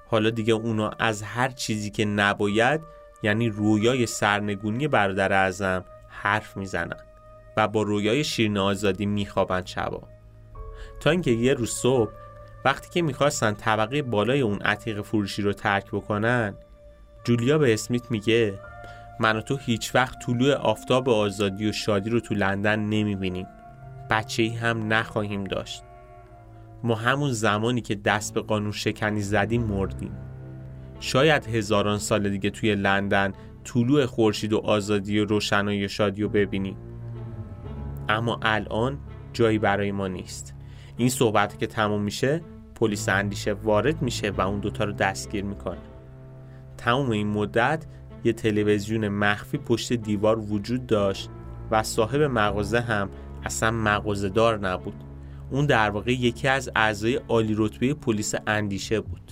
حالا 0.10 0.30
دیگه 0.30 0.54
اونا 0.54 0.90
از 1.00 1.24
هر 1.24 1.50
چیزی 1.50 1.90
که 1.90 2.06
نباید 2.06 2.82
یعنی 3.24 3.50
رویای 3.50 4.06
سرنگونی 4.06 4.88
برادر 4.88 5.34
اعظم 5.34 5.86
حرف 6.10 6.58
می‌زنن 6.58 6.98
و 7.58 7.68
با 7.68 7.82
رویای 7.82 8.24
شیرین 8.24 8.58
آزادی 8.58 9.06
میخوابن 9.06 9.66
شبا. 9.66 10.04
تا 11.00 11.10
اینکه 11.10 11.32
یه 11.32 11.54
روز 11.54 11.72
صبح 11.72 12.12
وقتی 12.66 12.90
که 12.90 13.02
می‌خواستن 13.02 13.54
طبقه 13.54 14.02
بالای 14.02 14.42
اون 14.42 14.62
عتیق 14.62 15.02
فروشی 15.02 15.42
رو 15.42 15.54
ترک 15.54 15.88
بکنن 15.88 16.54
جولیا 17.24 17.58
به 17.58 17.74
اسمیت 17.74 18.12
میگه 18.12 18.60
من 19.20 19.36
و 19.36 19.42
تو 19.42 19.58
هیچ 19.58 19.96
وقت 19.96 20.26
طلوع 20.26 20.54
آفتاب 20.54 21.10
آزادی 21.10 21.70
و 21.70 21.72
شادی 21.72 22.10
رو 22.10 22.20
تو 22.20 22.36
لندن 22.36 22.80
نمی‌بینیم. 22.80 23.48
بچه 24.10 24.44
ای 24.44 24.50
هم 24.50 24.94
نخواهیم 24.94 25.44
داشت. 25.44 25.84
ما 26.84 26.96
همون 26.96 27.32
زمانی 27.32 27.82
که 27.82 27.96
دست 27.96 28.34
به 28.34 28.42
قانون 28.42 28.72
شکنی 28.72 29.22
زدیم 29.22 29.64
مردیم. 29.64 30.12
شاید 31.00 31.46
هزاران 31.46 31.98
سال 31.98 32.30
دیگه 32.30 32.50
توی 32.50 32.76
لندن 32.76 33.34
طلوع 33.64 34.06
خورشید 34.06 34.54
و 34.54 34.58
آزادی 34.58 35.20
و 35.20 35.26
روشنایی 35.26 35.86
و 35.86 35.88
شادی 35.88 36.22
رو 36.22 36.30
ببینیم. 36.30 36.78
اما 38.10 38.40
الان 38.42 39.00
جایی 39.34 39.60
برای 39.60 39.92
ما 39.92 40.08
نیست. 40.08 40.54
این 40.98 41.10
صحبت 41.10 41.60
که 41.60 41.68
تموم 41.68 42.02
میشه 42.02 42.42
پلیس 42.76 43.10
اندیشه 43.10 43.54
وارد 43.54 44.02
میشه 44.02 44.32
و 44.32 44.42
اون 44.42 44.60
دوتا 44.60 44.84
رو 44.84 44.92
دستگیر 44.92 45.44
می‌کنه. 45.44 45.78
تمام 46.78 47.10
این 47.12 47.28
مدت 47.28 47.86
یه 48.24 48.34
تلویزیون 48.34 49.08
مخفی 49.08 49.58
پشت 49.58 49.94
دیوار 49.94 50.40
وجود 50.40 50.88
داشت 50.88 51.30
و 51.72 51.84
صاحب 51.84 52.22
مغازه 52.22 52.80
هم 52.80 53.10
اصلا 53.44 53.72
مغازه 53.72 54.30
دار 54.30 54.60
نبود. 54.60 55.04
اون 55.52 55.66
در 55.66 55.90
واقع 55.90 56.12
یکی 56.12 56.48
از 56.48 56.70
اعضای 56.76 57.16
عالی 57.16 57.56
رتبه 57.58 57.94
پلیس 57.94 58.34
اندیشه 58.48 59.02
بود. 59.02 59.32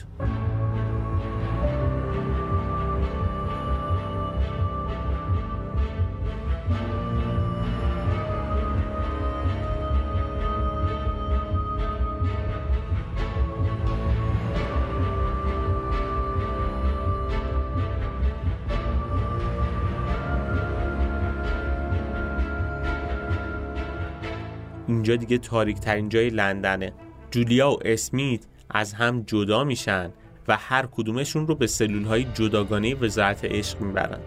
اینجا 25.06 25.26
دیگه 25.26 25.38
تاریک 25.38 25.80
ترین 25.80 26.10
جای 26.10 26.30
لندنه. 26.30 26.94
جولیا 27.32 27.72
و 27.72 27.78
اسمیت 27.86 28.46
از 28.70 28.94
هم 28.94 29.22
جدا 29.22 29.64
میشن 29.64 30.12
و 30.48 30.58
هر 30.58 30.86
کدومشون 30.92 31.48
رو 31.48 31.56
به 31.56 31.68
سلول 31.68 32.04
های 32.04 32.24
جداگانه 32.24 32.96
وزارت 32.96 33.46
عشق 33.46 33.82
می‌برن. 33.82 34.20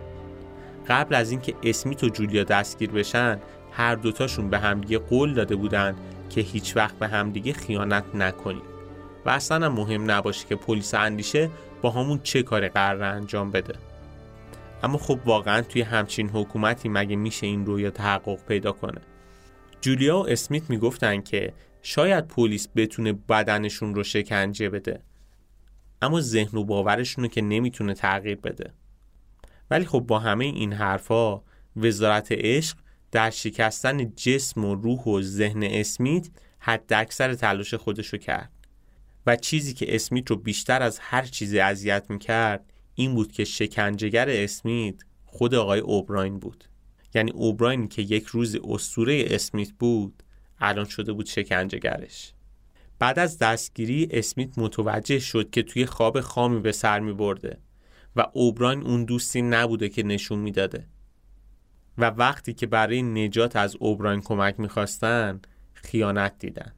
قبل 0.89 1.15
از 1.15 1.31
اینکه 1.31 1.55
اسمیت 1.63 2.05
و 2.05 2.09
جولیا 2.09 2.45
دستگیر 2.45 2.91
بشن 2.91 3.39
هر 3.73 3.95
دوتاشون 3.95 4.51
به 4.51 4.59
همدیگه 4.59 4.99
قول 4.99 5.35
داده 5.35 5.57
بودن 5.57 5.95
که 6.31 6.41
هیچ 6.41 6.77
وقت 6.77 6.99
به 6.99 7.09
همدیگه 7.09 7.53
خیانت 7.53 8.05
نکنیم 8.15 8.63
و 9.27 9.31
اصلا 9.31 9.67
هم 9.67 9.73
مهم 9.73 10.11
نباشه 10.11 10.47
که 10.49 10.57
پلیس 10.57 10.95
اندیشه 10.95 11.51
با 11.83 11.91
همون 11.91 12.21
چه 12.23 12.43
کار 12.43 12.69
قرار 12.69 13.03
انجام 13.03 13.51
بده. 13.51 13.75
اما 14.83 14.99
خب 14.99 15.19
واقعا 15.25 15.63
توی 15.63 15.83
همچین 15.83 16.29
حکومتی 16.29 16.89
مگه 16.89 17.17
میشه 17.17 17.47
این 17.47 17.67
رویا 17.67 17.91
تحقق 17.91 18.39
پیدا 18.49 18.73
کنه؟ 18.73 19.01
جولیا 19.81 20.19
و 20.19 20.29
اسمیت 20.29 20.71
می‌گفتن 20.71 21.21
که 21.21 21.53
شاید 21.83 22.29
پلیس 22.29 22.69
بتونه 22.77 23.13
بدنشون 23.13 23.95
رو 23.95 24.05
شکنجه 24.05 24.71
بده. 24.71 25.03
اما 26.03 26.21
ذهن 26.21 26.59
و 26.59 26.65
باورشون 26.65 27.25
رو 27.25 27.31
که 27.31 27.43
نمی‌تونه 27.43 27.95
تغییر 27.95 28.37
بده. 28.37 28.73
ولی 29.71 29.85
خب 29.85 30.01
با 30.01 30.19
همه 30.19 30.45
این 30.45 30.73
حرفا 30.73 31.43
وزارت 31.77 32.29
عشق 32.31 32.77
در 33.13 33.31
شکستن 33.31 34.15
جسم 34.15 34.65
و 34.65 34.75
روح 34.75 35.03
و 35.05 35.23
ذهن 35.23 35.63
اسمیت 35.63 36.29
حد 36.59 36.93
اکثر 36.93 37.35
تلاش 37.35 37.75
خودشو 37.75 38.17
کرد. 38.17 38.53
و 39.27 39.37
چیزی 39.37 39.75
که 39.75 39.95
اسمیت 39.95 40.31
رو 40.31 40.37
بیشتر 40.37 40.83
از 40.83 40.99
هر 40.99 41.23
چیزی 41.23 41.61
اذیت 41.61 42.07
می‌کرد 42.09 42.73
این 42.95 43.15
بود 43.15 43.33
که 43.33 43.45
شکنجهگر 43.45 44.29
اسمیت 44.31 44.95
خود 45.25 45.55
آقای 45.55 45.81
اوبراین 45.81 46.39
بود. 46.39 46.65
یعنی 47.15 47.31
اوبراین 47.31 47.89
که 47.89 48.03
یک 48.03 48.27
روز 48.27 48.57
اسطوره 48.65 49.25
اسمیت 49.27 49.73
بود 49.73 50.23
الان 50.59 50.85
شده 50.85 51.13
بود 51.13 51.27
شکنجهگرش. 51.27 52.33
بعد 52.99 53.19
از 53.19 53.39
دستگیری 53.39 54.09
اسمیت 54.11 54.59
متوجه 54.59 55.19
شد 55.19 55.51
که 55.51 55.63
توی 55.63 55.87
خواب 55.87 56.21
خامی 56.21 56.61
به 56.61 56.73
سر 56.73 57.01
می 57.01 57.13
برده 57.13 57.59
و 58.17 58.27
اوبراین 58.33 58.83
اون 58.83 59.05
دوستی 59.05 59.43
نبوده 59.43 59.89
که 59.89 60.03
نشون 60.03 60.39
می‌داده. 60.39 60.87
و 61.99 62.05
وقتی 62.05 62.55
که 62.55 62.67
برای 62.67 63.03
نجات 63.03 63.57
از 63.57 63.77
اوبراین 63.81 64.21
کمک 64.21 64.61
می‌خواستن 64.61 65.41
خیانت 65.75 66.39
دیدن. 66.39 66.73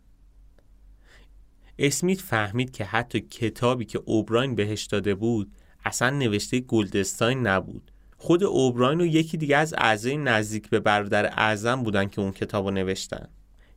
اسمیت 1.78 2.20
فهمید 2.20 2.70
که 2.70 2.84
حتی 2.84 3.20
کتابی 3.20 3.84
که 3.84 3.98
اوبراین 4.04 4.54
بهش 4.54 4.84
داده 4.84 5.14
بود 5.14 5.52
اصلا 5.84 6.10
نوشته 6.10 6.60
گلدستاین 6.60 7.46
نبود. 7.46 7.89
خود 8.22 8.44
اوبراین 8.44 9.00
و 9.00 9.06
یکی 9.06 9.36
دیگه 9.36 9.56
از 9.56 9.74
اعضای 9.78 10.16
نزدیک 10.16 10.70
به 10.70 10.80
برادر 10.80 11.26
اعظم 11.26 11.82
بودن 11.82 12.08
که 12.08 12.20
اون 12.20 12.32
کتاب 12.32 12.64
رو 12.64 12.70
نوشتن. 12.70 13.28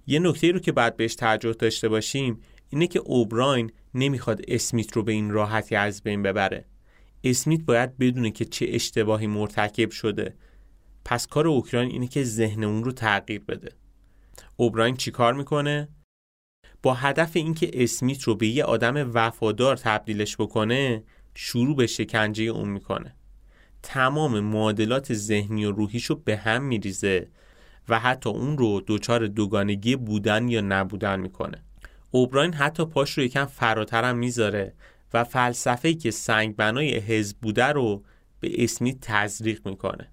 یه 0.08 0.20
نکته 0.20 0.52
رو 0.52 0.60
که 0.60 0.72
بعد 0.72 0.98
بهش 0.98 1.16
توجه 1.16 1.54
داشته 1.54 1.90
باشیم 1.90 2.40
اینه 2.70 2.88
که 2.88 3.00
اوبراین 3.00 3.72
نمی‌خواد 3.94 4.42
اسمیت 4.48 4.94
رو 4.94 5.04
به 5.04 5.12
این 5.12 5.32
راحتی 5.32 5.76
از 5.76 6.04
بین 6.04 6.24
ببره. 6.24 6.66
اسمیت 7.24 7.62
باید 7.62 7.98
بدونه 7.98 8.32
که 8.32 8.46
چه 8.46 8.66
اشتباهی 8.70 9.28
مرتکب 9.28 9.92
شده. 9.92 10.36
پس 11.06 11.28
کار 11.28 11.48
اوکراین 11.48 11.92
اینه 11.92 12.08
که 12.08 12.24
ذهن 12.24 12.64
اون 12.64 12.84
رو 12.84 12.92
تغییر 12.92 13.42
بده. 13.48 13.72
اوبراین 14.56 14.96
چیکار 14.96 15.34
می‌کنه؟ 15.34 15.90
با 16.82 16.94
هدف 16.94 17.32
اینکه 17.36 17.72
اسمیت 17.74 18.24
رو 18.24 18.36
به 18.36 18.48
یه 18.48 18.64
آدم 18.64 19.12
وفادار 19.14 19.78
تبدیلش 19.78 20.38
بکنه 20.38 21.04
شروع 21.36 21.76
به 21.76 21.88
شکنجه 21.88 22.44
اون 22.44 22.70
می‌کنه. 22.70 23.16
تمام 23.84 24.40
معادلات 24.40 25.14
ذهنی 25.14 25.66
و 25.66 25.72
روحیش 25.72 26.06
رو 26.06 26.16
به 26.16 26.38
هم 26.38 26.64
میریزه 26.64 27.28
و 27.90 28.00
حتی 28.00 28.30
اون 28.30 28.58
رو 28.58 28.82
دچار 28.88 29.28
دوگانگی 29.28 29.96
بودن 29.96 30.48
یا 30.48 30.62
نبودن 30.62 31.20
می‌کنه. 31.20 31.64
اوبراین 32.12 32.54
حتی 32.54 32.86
پاش 32.86 33.18
رو 33.18 33.24
یکم 33.24 33.46
فراتر 33.46 34.04
هم 34.04 34.18
می‌ذاره 34.18 34.74
و 35.14 35.24
فلسفه‌ای 35.24 35.96
که 35.96 36.12
سنگ 36.12 36.56
بنای 36.56 36.98
حزب 36.98 37.38
بوده 37.42 37.66
رو 37.66 38.04
به 38.40 38.64
اسمیت 38.64 38.98
تزریق 39.02 39.68
می‌کنه. 39.68 40.08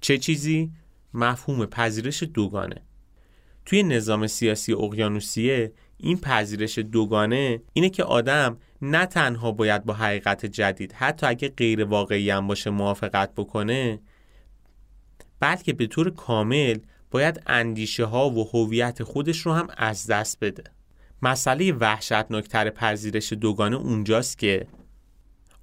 چه 0.00 0.18
چیزی؟ 0.18 0.72
مفهوم 1.14 1.66
پذیرش 1.66 2.22
دوگانه. 2.22 2.82
توی 3.66 3.82
نظام 3.82 4.26
سیاسی 4.26 4.72
اقیانوسیه 4.72 5.72
این 5.96 6.18
پذیرش 6.18 6.78
دوگانه 6.78 7.62
اینه 7.72 7.90
که 7.90 8.04
آدم 8.04 8.56
نه 8.82 9.06
تنها 9.06 9.52
باید 9.52 9.84
با 9.84 9.94
حقیقت 9.94 10.46
جدید 10.46 10.92
حتی 10.92 11.26
اگه 11.26 11.48
غیر 11.48 11.84
واقعی 11.84 12.30
هم 12.30 12.46
باشه 12.46 12.70
موافقت 12.70 13.34
بکنه 13.34 14.00
بلکه 15.40 15.72
به 15.72 15.86
طور 15.86 16.10
کامل 16.10 16.78
باید 17.10 17.42
اندیشه 17.46 18.04
ها 18.04 18.30
و 18.30 18.48
هویت 18.48 19.02
خودش 19.02 19.38
رو 19.38 19.52
هم 19.52 19.68
از 19.76 20.06
دست 20.06 20.40
بده. 20.40 20.64
مسئله 21.22 21.72
وحشتناکتر 21.72 22.70
پذیرش 22.70 23.32
دوگانه 23.32 23.76
اونجاست 23.76 24.38
که 24.38 24.66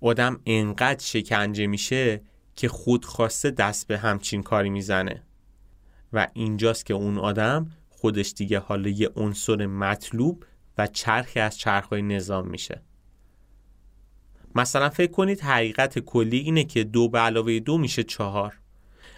آدم 0.02 0.40
انقدر 0.46 1.04
شکنجه 1.04 1.68
میشه 1.68 2.22
که 2.56 2.68
خود 2.68 3.06
خواسته 3.06 3.52
دست 3.52 3.88
به 3.88 3.98
همچین 3.98 4.44
کاری 4.44 4.70
می‌زنه. 4.70 5.24
و 6.14 6.28
اینجاست 6.34 6.86
که 6.86 6.94
اون 6.94 7.18
آدم 7.18 7.72
خودش 7.90 8.34
دیگه 8.36 8.60
حالا 8.60 8.90
یه 8.90 9.10
عنصر 9.16 9.66
مطلوب 9.66 10.46
و 10.78 10.88
چرخی 10.88 11.40
از 11.40 11.58
چرخهای 11.58 12.02
نظام 12.02 12.48
میشه. 12.48 12.82
مثلا 14.56 14.90
فکر 14.90 15.12
کنید 15.12 15.42
حقیقت 15.42 16.00
کلی 16.00 16.38
اینه 16.38 16.64
که 16.64 16.84
دو 16.84 17.10
به 17.10 17.20
علاوه 17.20 17.60
دو 17.60 17.78
میشه 17.78 18.04
چهار. 18.04 18.60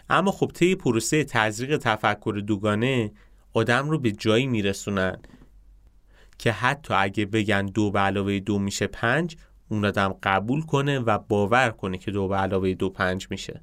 اما 0.10 0.32
خب 0.32 0.52
طی 0.54 0.76
پروسه 0.76 1.24
تزریق 1.24 1.78
تفکر 1.78 2.42
دوگانه 2.48 3.12
آدم 3.54 3.90
رو 3.90 4.00
به 4.00 4.12
جایی 4.12 4.48
میرسونن 4.48 5.18
که 6.38 6.52
حتی 6.52 6.94
اگه 6.94 7.26
بگن 7.26 7.66
دو 7.66 7.92
به 7.92 8.00
علاوه 8.00 8.40
دو 8.40 8.60
میشه 8.60 8.88
پنج 8.88 9.36
اون 9.70 9.86
آدم 9.86 10.16
قبول 10.24 10.62
کنه 10.62 11.00
و 11.00 11.18
باور 11.18 11.70
کنه 11.70 11.98
که 11.98 12.12
دو 12.12 12.28
به 12.28 12.36
علاوه 12.36 12.74
دو 12.74 12.90
پنج 12.90 13.28
میشه. 13.30 13.62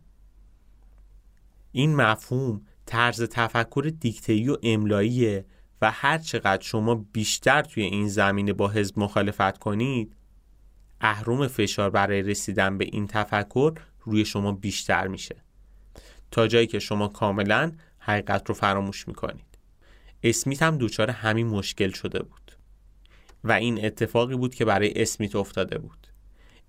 این 1.73 1.97
مفهوم 1.97 2.63
طرز 2.87 3.23
تفکر 3.23 3.93
دیکتهی 4.01 4.49
و 4.49 4.57
املاییه 4.63 5.45
و 5.83 5.91
هر 5.91 6.19
چقدر 6.19 6.63
شما 6.63 6.95
بیشتر 7.13 7.63
توی 7.63 7.83
این 7.83 8.09
زمینه 8.09 8.53
با 8.53 8.69
حزب 8.69 8.99
مخالفت 8.99 9.59
کنید 9.59 10.17
اهرم 11.01 11.47
فشار 11.47 11.91
برای 11.91 12.23
رسیدن 12.23 12.79
به 12.79 12.85
این 12.85 13.07
تفکر 13.07 13.75
روی 14.01 14.25
شما 14.25 14.53
بیشتر 14.53 15.07
میشه. 15.07 15.37
تا 16.31 16.47
جایی 16.47 16.67
که 16.67 16.79
شما 16.79 17.09
کاملا 17.09 17.73
حقیقت 17.99 18.49
رو 18.49 18.55
فراموش 18.55 19.09
می‌کنید. 19.09 19.59
اسمیت 20.23 20.63
هم 20.63 20.79
دچار 20.79 21.11
همین 21.11 21.47
مشکل 21.47 21.91
شده 21.91 22.23
بود. 22.23 22.53
و 23.45 23.53
این 23.53 23.85
اتفاقی 23.85 24.37
بود 24.37 24.55
که 24.55 24.65
برای 24.65 25.03
اسمیت 25.03 25.37
افتاده 25.37 25.79
بود. 25.79 26.07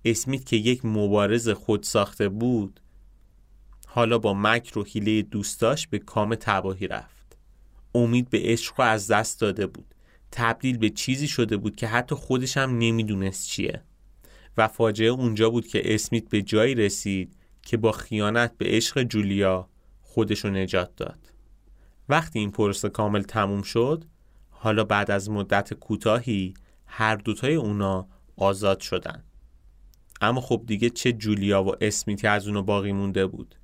اسمیت 0.04 0.46
که 0.46 0.56
یک 0.56 0.84
مبارز 0.84 1.48
خود 1.48 1.82
ساخته 1.82 2.28
بود 2.28 2.80
حالا 3.86 4.18
با 4.18 4.34
مکر 4.34 4.78
و 4.78 4.84
حیله 4.84 5.22
دوستاش 5.22 5.86
به 5.86 5.98
کام 5.98 6.34
تباهی 6.34 6.88
رفت. 6.88 7.36
امید 7.94 8.30
به 8.30 8.38
عشق 8.42 8.74
رو 8.80 8.84
از 8.84 9.10
دست 9.10 9.40
داده 9.40 9.66
بود. 9.66 9.94
تبدیل 10.32 10.78
به 10.78 10.90
چیزی 10.90 11.28
شده 11.28 11.56
بود 11.56 11.76
که 11.76 11.86
حتی 11.86 12.14
خودش 12.14 12.56
هم 12.56 12.78
نمی‌دونست 12.78 13.48
چیه. 13.48 13.82
و 14.60 14.68
فاجعه 14.68 15.08
اونجا 15.08 15.50
بود 15.50 15.66
که 15.66 15.94
اسمیت 15.94 16.28
به 16.28 16.42
جایی 16.42 16.74
رسید 16.74 17.36
که 17.62 17.76
با 17.76 17.92
خیانت 17.92 18.58
به 18.58 18.64
عشق 18.68 19.02
جولیا 19.02 19.68
خودش 20.00 20.44
رو 20.44 20.50
نجات 20.50 20.96
داد. 20.96 21.32
وقتی 22.08 22.38
این 22.38 22.50
پروسه 22.50 22.88
کامل 22.88 23.22
تموم 23.22 23.62
شد 23.62 24.04
حالا 24.50 24.84
بعد 24.84 25.10
از 25.10 25.30
مدت 25.30 25.74
کوتاهی 25.74 26.54
هر 26.86 27.16
دوتای 27.16 27.54
اونا 27.54 28.08
آزاد 28.36 28.80
شدن. 28.80 29.24
اما 30.20 30.40
خب 30.40 30.62
دیگه 30.66 30.90
چه 30.90 31.12
جولیا 31.12 31.64
و 31.64 31.72
اسمیتی 31.80 32.26
از 32.26 32.48
اونو 32.48 32.62
باقی 32.62 32.92
مونده 32.92 33.26
بود؟ 33.26 33.54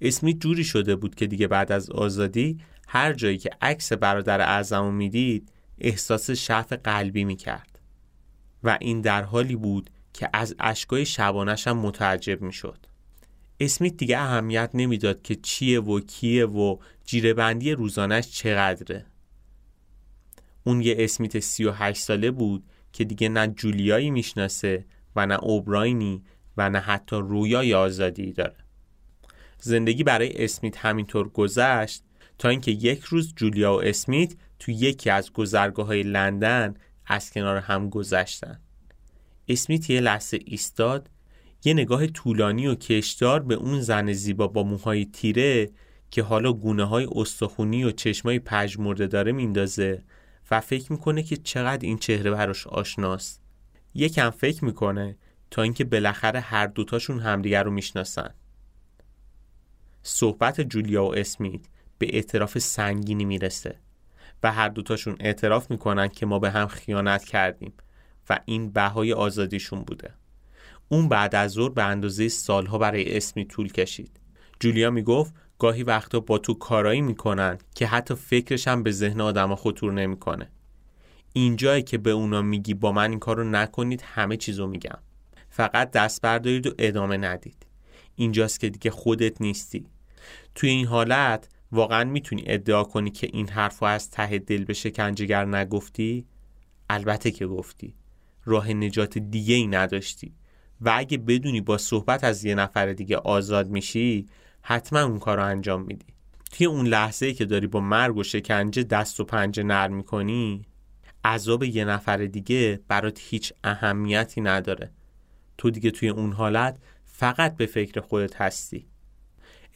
اسمیت 0.00 0.40
جوری 0.40 0.64
شده 0.64 0.96
بود 0.96 1.14
که 1.14 1.26
دیگه 1.26 1.46
بعد 1.46 1.72
از 1.72 1.90
آزادی 1.90 2.58
هر 2.88 3.12
جایی 3.12 3.38
که 3.38 3.50
عکس 3.60 3.92
برادر 3.92 4.40
اعظم 4.40 4.94
می‌دید 4.94 5.52
احساس 5.78 6.30
شعف 6.30 6.72
قلبی 6.72 7.24
می‌کرد. 7.24 7.78
و 8.64 8.78
این 8.80 9.00
در 9.00 9.22
حالی 9.22 9.56
بود 9.56 9.90
که 10.12 10.30
از 10.32 10.54
اشکای 10.58 11.06
شبانش 11.06 11.66
هم 11.66 11.78
متعجب 11.78 12.42
می‌شد. 12.42 12.86
اسمیت 13.60 13.96
دیگه 13.96 14.18
اهمیت 14.18 14.70
نمی‌داد 14.74 15.22
که 15.22 15.34
چیه 15.34 15.80
و 15.80 16.00
کیه 16.00 16.46
و 16.46 16.76
جیرهبندی 17.04 17.72
روزانش 17.72 18.30
چقدره. 18.30 19.06
اون 20.64 20.80
یه 20.80 20.96
اسمیت 20.98 21.38
38 21.38 22.02
ساله 22.02 22.30
بود 22.30 22.64
که 22.92 23.04
دیگه 23.04 23.28
نه 23.28 23.46
جولیایی 23.46 24.10
می‌شناسه 24.10 24.84
و 25.16 25.26
نه 25.26 25.38
اوبراینی 25.44 26.22
و 26.56 26.70
نه 26.70 26.78
حتی 26.78 27.16
رویای 27.16 27.74
آزادی 27.74 28.32
داره. 28.32 28.56
زندگی 29.58 30.04
برای 30.04 30.44
اسمیت 30.44 30.76
همینطور 30.76 31.28
گذشت 31.28 32.02
تا 32.38 32.48
اینکه 32.48 32.70
یک 32.70 33.00
روز 33.00 33.34
جولیا 33.34 33.74
و 33.74 33.82
اسمیت 33.82 34.34
تو 34.58 34.70
یکی 34.70 35.10
از 35.10 35.32
گذرگاه 35.32 35.86
های 35.86 36.02
لندن 36.02 36.74
از 37.06 37.30
کنار 37.30 37.56
هم 37.56 37.88
گذشتن. 37.88 38.60
اسمیت 39.50 39.90
یه 39.90 40.00
لحظه 40.00 40.38
ایستاد 40.44 41.10
یه 41.64 41.72
نگاه 41.72 42.06
طولانی 42.06 42.66
و 42.66 42.74
کشدار 42.74 43.42
به 43.42 43.54
اون 43.54 43.80
زن 43.80 44.12
زیبا 44.12 44.46
با 44.48 44.62
موهای 44.62 45.04
تیره 45.04 45.70
که 46.10 46.22
حالا 46.22 46.52
گونه 46.52 46.84
های 46.84 47.08
استخونی 47.12 47.84
و 47.84 47.90
چشمای 47.90 48.38
پژمرده 48.38 49.06
داره 49.06 49.32
میندازه 49.32 50.02
و 50.50 50.60
فکر 50.60 50.92
می‌کنه 50.92 51.22
که 51.22 51.36
چقدر 51.36 51.86
این 51.86 51.98
چهره 51.98 52.30
براش 52.30 52.66
آشناست. 52.66 53.40
یکم 53.94 54.30
فکر 54.30 54.64
می‌کنه 54.64 55.16
تا 55.50 55.62
اینکه 55.62 55.84
بالاخره 55.84 56.40
هر 56.40 56.66
دوتاشون 56.66 57.20
همدیگر 57.20 57.62
رو 57.62 57.70
می‌شناسن. 57.70 58.34
صحبت 60.02 60.60
جولیا 60.60 61.04
و 61.04 61.14
اسمیت 61.14 61.60
به 61.98 62.14
اعتراف 62.14 62.58
سنگینی 62.58 63.24
می‌رسه 63.24 63.78
و 64.42 64.52
هر 64.52 64.68
دوتاشون 64.68 65.16
اعتراف 65.20 65.70
می‌کنن 65.70 66.08
که 66.08 66.26
ما 66.26 66.38
به 66.38 66.50
هم 66.50 66.66
خیانت 66.66 67.24
کردیم. 67.24 67.72
و 68.30 68.38
این 68.44 68.70
بهای 68.70 69.12
آزادیشون 69.12 69.80
بوده. 69.82 70.14
اون 70.88 71.08
بعد 71.08 71.34
از 71.34 71.50
ظهر 71.50 71.68
به 71.68 71.82
اندازه 71.82 72.28
سالها 72.28 72.78
برای 72.78 73.16
اسمی 73.16 73.44
طول 73.44 73.72
کشید. 73.72 74.20
جولیا 74.60 74.90
می‌گفت 74.90 75.34
گاهی 75.58 75.82
وقتا 75.82 76.20
با 76.20 76.38
تو 76.38 76.54
کارایی 76.54 77.00
می‌کنن 77.00 77.58
که 77.74 77.86
حتی 77.86 78.14
فکرش 78.14 78.68
هم 78.68 78.82
به 78.82 78.90
ذهن 78.90 79.20
آدم 79.20 79.54
خطور 79.54 79.92
نمی‌کنه. 79.92 80.50
اینجایی 81.32 81.82
که 81.82 81.98
به 81.98 82.10
اونا 82.10 82.42
میگی 82.42 82.74
با 82.74 82.92
من 82.92 83.10
این 83.10 83.18
کارو 83.18 83.44
نکنید 83.44 84.02
همه 84.02 84.36
چیزو 84.36 84.66
میگم. 84.66 84.98
فقط 85.48 85.90
دست 85.90 86.22
بردارید 86.22 86.66
و 86.66 86.74
ادامه 86.78 87.16
ندید. 87.16 87.66
اینجاست 88.16 88.60
که 88.60 88.70
دیگه 88.70 88.90
خودت 88.90 89.40
نیستی. 89.40 89.86
توی 90.54 90.70
این 90.70 90.86
حالت 90.86 91.48
واقعا 91.72 92.04
می‌تونی 92.04 92.42
ادعا 92.46 92.84
کنی 92.84 93.10
که 93.10 93.28
این 93.32 93.48
حرفو 93.48 93.84
از 93.84 94.10
ته 94.10 94.38
دل 94.38 94.64
به 94.64 94.72
شکنجهگر 94.72 95.44
نگفتی؟ 95.44 96.26
البته 96.90 97.30
که 97.30 97.46
گفتی. 97.46 97.94
راه 98.44 98.72
نجات 98.72 99.18
دیگه 99.18 99.54
ای 99.54 99.66
نداشتی. 99.66 100.34
و 100.80 100.92
اگه 100.96 101.18
بدونی 101.18 101.60
با 101.60 101.78
صحبت 101.78 102.24
از 102.24 102.44
یه 102.44 102.54
نفر 102.54 102.92
دیگه 102.92 103.16
آزاد 103.16 103.68
میشی 103.68 104.26
حتما 104.62 105.02
اون 105.02 105.18
کار 105.18 105.36
رو 105.36 105.44
انجام 105.44 105.82
میدی. 105.82 106.06
توی 106.52 106.66
اون 106.66 106.86
لحظه 106.86 107.32
که 107.32 107.44
داری 107.44 107.66
با 107.66 107.80
مرگ 107.80 108.16
و 108.16 108.22
شکنجه 108.22 108.82
دست 108.82 109.20
و 109.20 109.24
پنجه 109.24 109.62
نرم 109.62 109.94
می‌کنی 109.94 110.62
عذاب 111.24 111.62
یه 111.62 111.84
نفر 111.84 112.16
دیگه 112.16 112.80
برات 112.88 113.20
هیچ 113.22 113.52
اهمیتی 113.64 114.40
نداره. 114.40 114.90
تو 115.58 115.70
دیگه 115.70 115.90
توی 115.90 116.08
اون 116.08 116.32
حالت 116.32 116.78
فقط 117.04 117.56
به 117.56 117.66
فکر 117.66 118.00
خودت 118.00 118.36
هستی. 118.36 118.86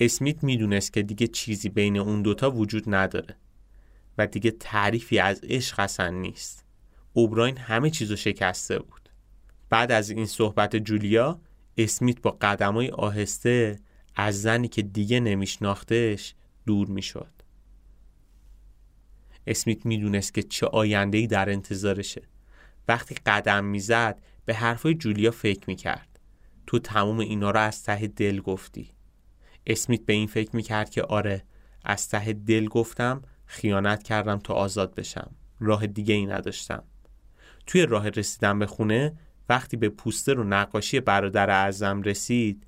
اسمیت 0.00 0.44
می‌دونست 0.44 0.92
که 0.92 1.03
دیگه 1.03 1.27
چیزی 1.27 1.68
بین 1.68 1.96
اون 1.96 2.22
دوتا 2.22 2.50
وجود 2.50 2.94
نداره 2.94 3.37
و 4.18 4.27
دیگه 4.27 4.50
تعریفی 4.50 5.18
از 5.18 5.40
عشق 5.42 5.81
اصلا 5.81 6.09
نیست. 6.09 6.63
اوبراین 7.16 7.57
همه 7.57 7.90
چیزو 7.90 8.16
شکسته 8.16 8.79
بود. 8.79 9.09
بعد 9.70 9.92
از 9.92 10.11
این 10.11 10.27
صحبت 10.27 10.77
جولیا 10.77 11.40
اسمیت 11.79 12.22
با 12.22 12.31
قدمای 12.31 12.90
آهسته 12.90 13.79
از 14.14 14.42
زنی 14.42 14.68
که 14.68 14.83
دیگه 14.83 15.20
نمیشناختش 15.20 16.35
دور 16.66 16.88
می‌شد. 16.88 17.31
اسمیت 19.46 19.87
می‌دونست 19.87 20.35
که 20.35 20.42
چه 20.42 20.66
آیندهی 20.66 21.27
در 21.27 21.50
انتظارشه. 21.50 22.22
وقتی 22.88 23.14
قدم 23.27 23.64
می‌زد 23.64 24.22
به 24.44 24.55
حرفای 24.55 24.94
جولیا 24.94 25.31
فکر 25.31 25.64
می‌کرد. 25.66 26.20
تو 26.66 26.79
تمام 26.79 27.18
اینا 27.18 27.50
رو 27.50 27.61
از 27.61 27.83
ته 27.83 28.07
دل 28.07 28.40
گفتی. 28.40 28.90
اسمیت 29.66 30.07
به 30.07 30.12
این 30.12 30.27
فکر 30.27 30.57
می‌کرد 30.57 30.90
که 30.90 31.03
آره 31.03 31.44
از 31.85 32.09
ته 32.09 32.33
دل 32.33 32.68
گفتم 32.68 33.22
خیانت 33.46 34.03
کردم 34.03 34.38
تا 34.38 34.55
آزاد 34.55 34.94
بشم. 34.94 35.35
راه 35.61 35.87
دیگه 35.87 36.14
ای 36.14 36.27
نداشتم. 36.27 36.85
توی 37.66 37.87
راه 37.87 38.09
رسیدن 38.09 38.59
به 38.59 38.66
خونه 38.66 39.18
وقتی 39.48 39.77
به 39.77 39.88
پوستر 39.88 40.38
و 40.40 40.44
نقاشی 40.44 41.00
برادر 41.00 41.50
اعظم 41.50 42.03
رسید 42.03 42.66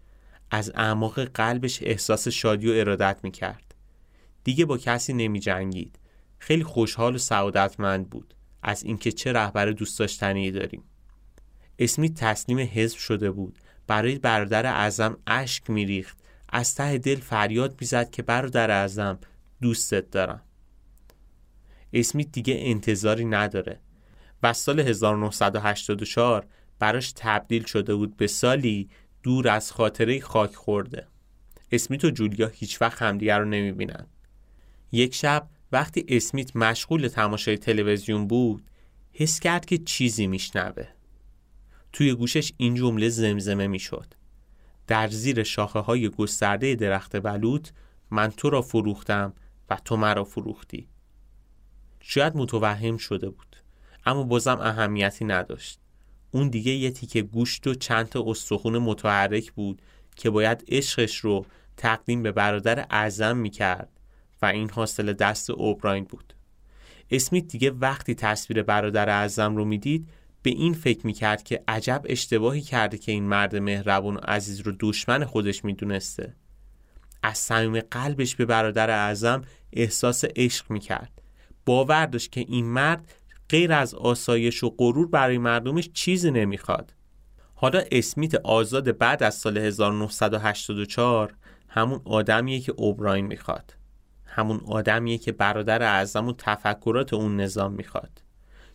از 0.50 0.72
اعماق 0.74 1.20
قلبش 1.20 1.82
احساس 1.82 2.28
شادی 2.28 2.68
و 2.68 2.72
ارادت 2.72 3.20
می‌کرد. 3.22 3.74
دیگه 4.44 4.64
با 4.64 4.78
کسی 4.78 5.12
نمی 5.12 5.40
جنگید 5.40 5.98
خیلی 6.38 6.64
خوشحال 6.64 7.14
و 7.14 7.18
سعادتمند 7.18 8.10
بود. 8.10 8.34
از 8.62 8.82
اینکه 8.82 9.12
چه 9.12 9.32
رهبر 9.32 9.70
دوست 9.70 9.98
داشتنی 9.98 10.50
داریم. 10.50 10.82
اسمی 11.78 12.14
تسلیم 12.14 12.58
حزب 12.58 12.98
شده 12.98 13.30
بود. 13.30 13.58
برای 13.86 14.18
برادر 14.18 14.66
اعظم 14.66 15.16
اشک 15.26 15.70
میریخت. 15.70 16.18
از 16.48 16.74
ته 16.74 16.98
دل 16.98 17.16
فریاد 17.16 17.76
می‌زد 17.80 18.10
که 18.10 18.22
برادر 18.22 18.70
اعظم 18.70 19.18
دوستت 19.62 20.10
دارم. 20.10 20.42
اسمیت 21.92 22.32
دیگه 22.32 22.56
انتظاری 22.58 23.24
نداره. 23.24 23.80
و 24.42 24.52
سال 24.52 24.80
1984 24.80 26.46
براش 26.78 27.12
تبدیل 27.16 27.64
شده 27.64 27.94
بود 27.94 28.16
به 28.16 28.26
سالی 28.26 28.88
دور 29.22 29.48
از 29.48 29.72
خاطره 29.72 30.20
خاک 30.20 30.54
خورده. 30.54 31.06
اسمیت 31.72 32.04
و 32.04 32.10
جولیا 32.10 32.48
هیچ 32.48 32.82
وقت 32.82 33.02
همدیگر 33.02 33.38
رو 33.38 33.44
نمی‌بینن 33.44 34.06
یک 34.92 35.14
شب 35.14 35.48
وقتی 35.72 36.04
اسمیت 36.08 36.56
مشغول 36.56 37.08
تماشای 37.08 37.58
تلویزیون 37.58 38.26
بود 38.26 38.70
حس 39.12 39.40
کرد 39.40 39.64
که 39.64 39.78
چیزی 39.78 40.26
میشنوه. 40.26 40.84
توی 41.92 42.14
گوشش 42.14 42.52
این 42.56 42.74
جمله 42.74 43.08
زمزمه 43.08 43.66
می‌شد. 43.66 44.14
در 44.86 45.08
زیر 45.08 45.42
شاخه 45.42 45.78
های 45.78 46.08
گسترده 46.08 46.74
درخت 46.74 47.16
بلوط 47.16 47.68
من 48.10 48.30
تو 48.30 48.50
را 48.50 48.62
فروختم 48.62 49.32
و 49.70 49.76
تو 49.84 49.96
مرا 49.96 50.24
فروختی. 50.24 50.88
شاید 52.00 52.36
متوهم 52.36 52.96
شده 52.96 53.30
بود. 53.30 53.56
اما 54.06 54.22
بازم 54.22 54.58
اهمیتی 54.60 55.24
نداشت. 55.24 55.80
اون 56.30 56.48
دیگه 56.48 56.72
یه 56.72 56.90
تیکه 56.90 57.22
گوشت 57.22 57.66
و 57.66 57.74
چند 57.74 58.08
تا 58.08 58.24
استخون 58.26 58.78
متحرک 58.78 59.52
بود 59.52 59.82
که 60.16 60.30
باید 60.30 60.64
عشقش 60.68 61.16
رو 61.16 61.46
تقدیم 61.76 62.22
به 62.22 62.32
برادر 62.32 62.86
اعظم 62.90 63.36
می‌کرد 63.36 63.88
و 64.42 64.46
این 64.46 64.70
حاصل 64.70 65.12
دست 65.12 65.50
اوبراین 65.50 66.04
بود. 66.04 66.34
اسمیت 67.10 67.48
دیگه 67.48 67.70
وقتی 67.70 68.14
تصویر 68.14 68.62
برادر 68.62 69.08
اعظم 69.08 69.56
رو 69.56 69.64
می‌دید 69.64 70.08
به 70.42 70.50
این 70.50 70.74
فکر 70.74 71.06
می‌کرد 71.06 71.42
که 71.42 71.64
عجب 71.68 72.02
اشتباهی 72.04 72.60
کرده 72.60 72.98
که 72.98 73.12
این 73.12 73.24
مرد 73.24 73.56
مهربون 73.56 74.16
و 74.16 74.20
عزیز 74.20 74.60
رو 74.60 74.72
دشمن 74.80 75.24
خودش 75.24 75.64
می‌دونسته. 75.64 76.34
از 77.22 77.38
صمیم 77.38 77.80
قلبش 77.80 78.34
به 78.34 78.44
برادر 78.44 78.90
اعظم 78.90 79.42
احساس 79.72 80.24
عشق 80.36 80.70
می‌کرد. 80.70 81.22
باور 81.66 82.06
داشت 82.06 82.32
که 82.32 82.40
این 82.40 82.64
مرد 82.66 83.12
غیر 83.48 83.72
از 83.72 83.94
آسایش 83.94 84.64
و 84.64 84.74
غرور 84.78 85.06
برای 85.06 85.38
مردمش 85.38 85.90
چیزی 85.92 86.30
نمی‌خواد. 86.30 86.94
حالا 87.54 87.82
اسمیت 87.92 88.34
آزاد 88.34 88.98
بعد 88.98 89.22
از 89.22 89.34
سال 89.34 89.58
1984 89.58 91.34
همون 91.68 92.00
آدمیه 92.04 92.60
که 92.60 92.72
اوبراین 92.76 93.26
می‌خواد. 93.26 93.74
همون 94.24 94.60
آدمیه 94.66 95.18
که 95.18 95.32
برادر 95.32 95.82
اعظم 95.82 96.28
و 96.28 96.32
تفکرات 96.38 97.14
اون 97.14 97.40
نظام 97.40 97.72
می‌خواد. 97.72 98.22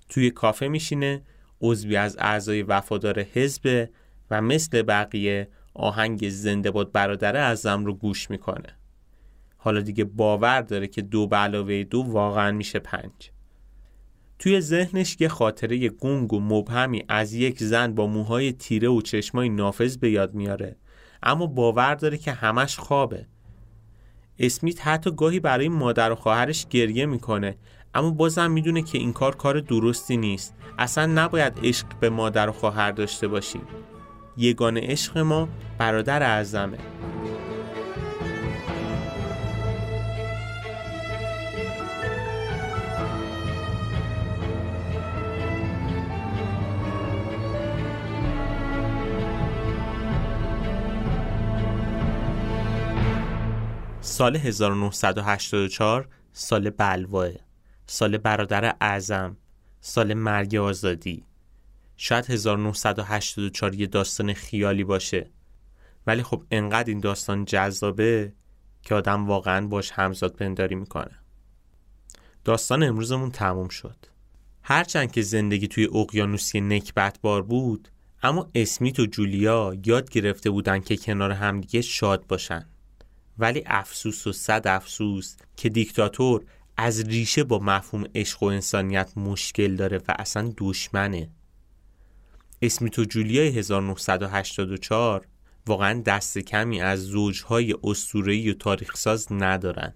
توی 0.10 0.32
کافه 0.32 0.68
میشینه 0.68 1.22
عضوی 1.62 1.96
از 1.96 2.18
اعضای 2.20 2.62
وفادار 2.62 3.20
حزب 3.20 3.90
و 4.32 4.42
مثل 4.42 4.82
بقیه 4.82 5.48
آهنگ 5.74 6.30
زنده 6.30 6.72
باد 6.72 6.92
برادر 6.92 7.38
اعظم 7.38 7.86
رو 7.86 7.94
گوش 7.94 8.30
می‌کنه. 8.30 8.78
حالا 9.58 9.82
دیگه 9.82 10.04
باور 10.04 10.62
داره 10.62 10.88
که 10.88 11.02
دو 11.02 11.28
به 11.28 11.36
علاوه 11.36 11.84
دو 11.84 12.02
واقعا 12.02 12.52
میشه 12.52 12.80
پنج. 12.80 13.32
توی 14.42 14.62
ذهنش 14.62 15.18
یه 15.20 15.28
خاطره 15.28 15.90
گنگ 15.90 16.34
و 16.34 16.40
مبهمی 16.40 17.04
از 17.08 17.34
یک 17.34 17.64
زن 17.64 17.96
با 17.96 18.08
موهای 18.08 18.52
تیره 18.52 18.90
و 18.90 19.02
چشمای 19.02 19.50
نافذ 19.50 19.98
به 19.98 20.12
یاد 20.12 20.34
میاره. 20.34 20.76
اما 21.24 21.46
باور 21.48 21.96
داره 21.96 22.18
که 22.18 22.32
همش 22.32 22.78
خوابه. 22.78 23.26
اسمیت 24.40 24.88
حتی 24.88 25.12
گاهی 25.12 25.40
برای 25.40 25.70
مادر 25.70 26.12
و 26.12 26.16
خواهرش 26.16 26.68
گریه 26.70 27.06
می‌کنه 27.06 27.56
اما 27.94 28.12
بازم 28.12 28.52
می‌دونه 28.52 28.82
که 28.82 28.98
این 28.98 29.14
کار 29.14 29.36
کار 29.36 29.60
درستی 29.60 30.18
نیست. 30.18 30.56
اصلا 30.80 31.06
نباید 31.06 31.54
عشق 31.64 31.88
به 32.00 32.10
مادر 32.10 32.50
و 32.50 32.52
خواهر 32.52 32.92
داشته 32.92 33.28
باشیم. 33.28 33.64
یگان 34.38 34.78
عشق 34.78 35.18
ما 35.18 35.50
برادر 35.78 36.24
اعظمه. 36.24 36.78
سال 54.22 54.36
1984 54.36 56.08
سال 56.34 56.70
بلواه 56.70 57.30
سال 57.86 58.18
برادر 58.18 58.76
اعظم 58.82 59.38
سال 59.80 60.14
مرگ 60.14 60.56
آزادی. 60.56 61.26
شاید 61.98 62.26
1984 62.26 63.76
یه 63.76 63.88
داستان 63.88 64.34
خیالی 64.34 64.84
باشه. 64.84 65.30
ولی 66.08 66.24
خب 66.24 66.44
انقدر 66.52 66.90
این 66.90 67.00
داستان 67.00 67.46
جذابه 67.46 68.34
که 68.82 68.96
آدم 68.96 69.28
واقعا 69.28 69.68
باش 69.68 69.92
همزاد 69.92 70.34
پنداری 70.34 70.76
می‌کنه. 70.76 71.20
داستان 72.44 72.84
امروزمون 72.84 73.32
تموم 73.32 73.68
شد. 73.68 74.06
هرچند 74.62 75.12
که 75.12 75.22
زندگی 75.22 75.68
توی 75.68 75.86
اقیانوسی 75.94 76.62
نکبت 76.62 77.20
بار 77.22 77.42
بود 77.44 77.88
اما 78.24 78.50
اسمیت 78.56 79.00
و 79.00 79.06
جولیا 79.06 79.78
یاد 79.86 80.10
گرفته 80.10 80.50
بودن 80.50 80.80
که 80.80 80.98
کنار 80.98 81.32
همدیگه 81.32 81.82
شاد 81.82 82.28
باشن. 82.28 82.66
ولی 83.38 83.64
افسوس 83.66 84.28
و 84.28 84.32
صد 84.32 84.68
افسوس 84.68 85.36
که 85.58 85.70
دیکتاتور 85.70 86.46
از 86.78 87.02
ریشه 87.02 87.44
با 87.44 87.60
مفهوم 87.60 88.06
عشق 88.16 88.44
و 88.44 88.46
انسانیت 88.46 89.18
مشکل 89.18 89.76
داره 89.76 89.98
و 89.98 90.16
اصلا 90.20 90.54
دشمنه. 90.58 91.30
اسمیت 92.62 93.00
و 93.00 93.06
جولیای 93.06 93.48
1984 93.48 95.28
واقعا 95.68 96.02
دست 96.02 96.38
کمی 96.38 96.82
از 96.82 97.00
زوجهای 97.00 97.76
اسطوره‌ای 97.84 98.50
و 98.50 98.54
تاریخساز 98.54 99.28
ندارن. 99.32 99.94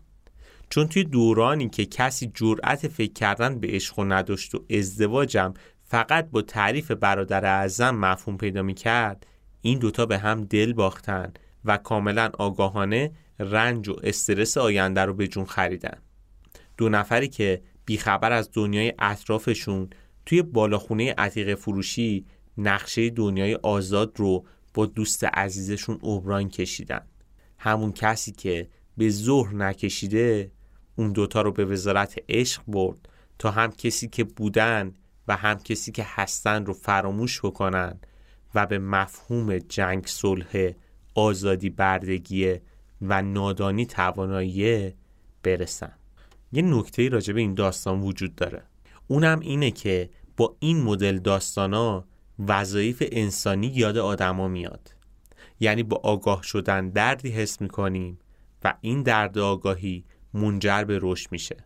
چون 0.70 0.88
توی 0.88 1.04
دورانی 1.04 1.70
که 1.70 1.86
کسی 1.86 2.32
جرأت 2.34 2.88
فکر 2.88 3.14
کردن 3.14 3.60
به 3.60 3.68
عشق 3.68 4.00
نداشت 4.00 4.56
و 4.56 4.66
ازدواجم 4.70 5.54
فقط 5.84 6.30
با 6.30 6.42
تعریف 6.42 6.92
برادر 6.92 7.46
اعظم 7.46 7.96
مفهوم 7.96 8.38
پیدا 8.38 8.62
می 8.62 8.74
کرد 8.74 9.28
این 9.62 9.80
دوتا 9.80 10.06
به 10.06 10.18
هم 10.18 10.46
دل 10.46 10.74
باختن 10.74 11.34
و 11.66 11.78
کاملا 11.78 12.30
آگاهانه 12.40 13.12
رنج 13.40 13.90
و 13.90 13.96
استرس 14.04 14.58
آینده 14.58 15.02
رو 15.02 15.14
به 15.14 15.28
جون 15.28 15.46
خریدن. 15.46 15.98
دو 16.78 16.90
نفری 16.90 17.28
که 17.28 17.62
بیخبر 17.86 18.32
از 18.32 18.50
دنیای 18.54 18.94
اطرافشون 19.00 19.90
توی 20.26 20.42
بالاخونه 20.42 21.14
عتیق 21.18 21.56
فروشی 21.56 22.26
نقشه 22.58 23.10
دنیای 23.10 23.56
آزاد 23.56 24.14
رو 24.16 24.46
با 24.74 24.86
دوست 24.86 25.24
عزیزشون 25.24 26.00
اوبران 26.02 26.50
کشیدن. 26.50 27.02
همون 27.58 27.92
کسی 27.92 28.32
که 28.32 28.68
به 28.98 29.10
ظهر 29.10 29.56
نکشیده 29.56 30.52
اون 30.96 31.12
دوتا 31.12 31.42
رو 31.42 31.52
به 31.52 31.66
وزارت 31.66 32.16
عشق 32.30 32.62
برد 32.68 33.10
تا 33.40 33.52
هم 33.52 33.72
کسی 33.72 34.08
که 34.08 34.24
بودن 34.24 34.94
و 35.28 35.36
هم 35.36 35.58
کسی 35.58 35.92
که 35.92 36.04
هستن 36.08 36.66
رو 36.66 36.74
فراموش 36.74 37.40
بکنن 37.40 38.00
و 38.56 38.66
به 38.66 38.80
مفهوم 38.80 39.58
جنگ 39.58 40.06
صلح 40.08 40.72
آزادی 41.16 41.70
بردگی 41.70 42.56
و 43.10 43.22
نادانی 43.22 43.86
توانایی 43.86 44.94
برسن. 45.44 45.92
یه 46.52 46.62
نکته 46.62 47.10
راجع 47.10 47.34
به 47.34 47.40
این 47.40 47.54
داستان 47.54 48.02
وجود 48.02 48.36
داره. 48.36 48.64
اونم 49.08 49.40
اینه 49.40 49.72
که 49.72 50.10
با 50.38 50.56
این 50.60 50.82
مدل 50.84 51.20
داستانا 51.20 52.06
وظایف 52.48 53.04
انسانی 53.12 53.68
یاد 53.68 53.98
آدما 53.98 54.48
میاد. 54.48 54.96
یعنی 55.60 55.84
با 55.84 55.98
آگاه 56.04 56.44
شدن 56.44 56.90
دردی 56.90 57.30
حس 57.30 57.62
می‌کنیم 57.62 58.20
و 58.64 58.74
این 58.82 59.04
درد 59.04 59.38
آگاهی 59.38 60.06
منجر 60.34 60.84
به 60.84 61.00
رشد 61.02 61.32
میشه. 61.32 61.58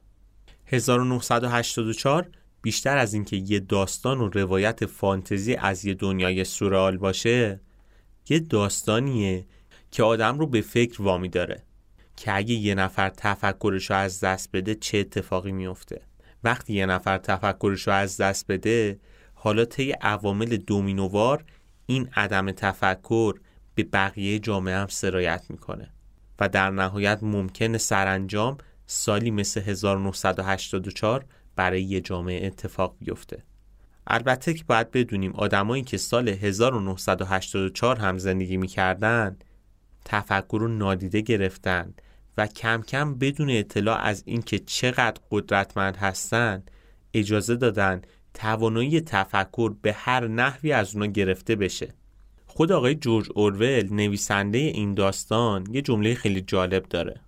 1984 0.66 2.30
بیشتر 2.62 2.98
از 2.98 3.14
اینکه 3.14 3.36
یه 3.36 3.60
داستان 3.60 4.22
و 4.22 4.30
روایت 4.30 4.86
فانتزی 4.86 5.56
از 5.56 5.86
یه 5.86 5.94
دنیای 5.94 6.44
سورال 6.44 6.98
باشه 6.98 7.62
یه 8.30 8.40
داستانیه 8.40 9.46
که 9.92 10.04
آدم 10.04 10.40
رو 10.40 10.48
به 10.48 10.62
فکر 10.62 11.02
وامی 11.02 11.30
داره 11.30 11.64
که 12.16 12.36
اگه 12.36 12.54
یه 12.54 12.76
نفر 12.76 13.10
تفکرش 13.10 13.90
رو 13.90 13.96
از 13.96 14.20
دست 14.20 14.50
بده 14.54 14.76
چه 14.76 14.98
اتفاقی 14.98 15.52
میفته. 15.52 16.02
وقتی 16.44 16.74
یه 16.74 16.86
نفر 16.86 17.18
تفکرش 17.18 17.88
رو 17.88 17.94
از 17.94 18.18
دست 18.18 18.48
بده 18.48 19.00
حالا 19.34 19.66
طی 19.66 19.92
عوامل 19.92 20.58
دومینووار 20.58 21.44
این 21.86 22.10
عدم 22.16 22.52
تفکر 22.52 23.40
به 23.76 23.84
بقیه 23.84 24.40
جامعه 24.40 24.76
هم 24.76 24.88
سرایت 24.88 25.46
می‌کنه 25.50 25.90
و 26.40 26.50
در 26.50 26.70
نهایت 26.70 27.20
ممکنه 27.22 27.78
سرانجام 27.78 28.58
سالی 28.86 29.32
مثل 29.32 29.62
1984 29.62 31.26
برای 31.56 31.84
یه 31.84 32.02
جامعه 32.02 32.48
اتفاق 32.48 32.96
بیفته. 33.00 33.44
البته 34.08 34.54
که 34.54 34.64
باید 34.64 34.92
بدونیم 34.92 35.34
آدمایی 35.34 35.84
که 35.84 35.98
سال 35.98 36.30
1984 36.30 38.00
هم 38.00 38.18
زندگی 38.18 38.58
می‌کردن 38.58 39.38
تفکر 40.06 40.58
رو 40.62 40.68
نادیده 40.68 41.22
گرفتن 41.22 41.94
و 42.38 42.48
کم 42.48 42.82
کم 42.82 43.16
بدون 43.16 43.50
اطلاع 43.50 44.00
از 44.02 44.24
اینکه 44.26 44.60
چقدر 44.60 45.22
قدرتمند 45.32 45.98
هستند 45.98 46.72
اجازه 47.14 47.56
دادن 47.56 48.02
توانایی 48.34 49.02
تفکر 49.02 49.74
به 49.82 49.94
هر 49.94 50.28
نحوی 50.28 50.72
از 50.72 50.96
اونا 50.96 51.06
گرفته 51.06 51.56
بشه. 51.56 51.94
خود 52.46 52.72
آقای 52.72 52.96
جورج 52.96 53.28
اورول 53.36 53.88
نویسنده 53.94 54.58
این 54.58 54.94
داستان 54.94 55.66
یه 55.72 55.82
جمله 55.82 56.16
خیلی 56.16 56.42
جالب 56.42 56.86
داره. 56.90 57.20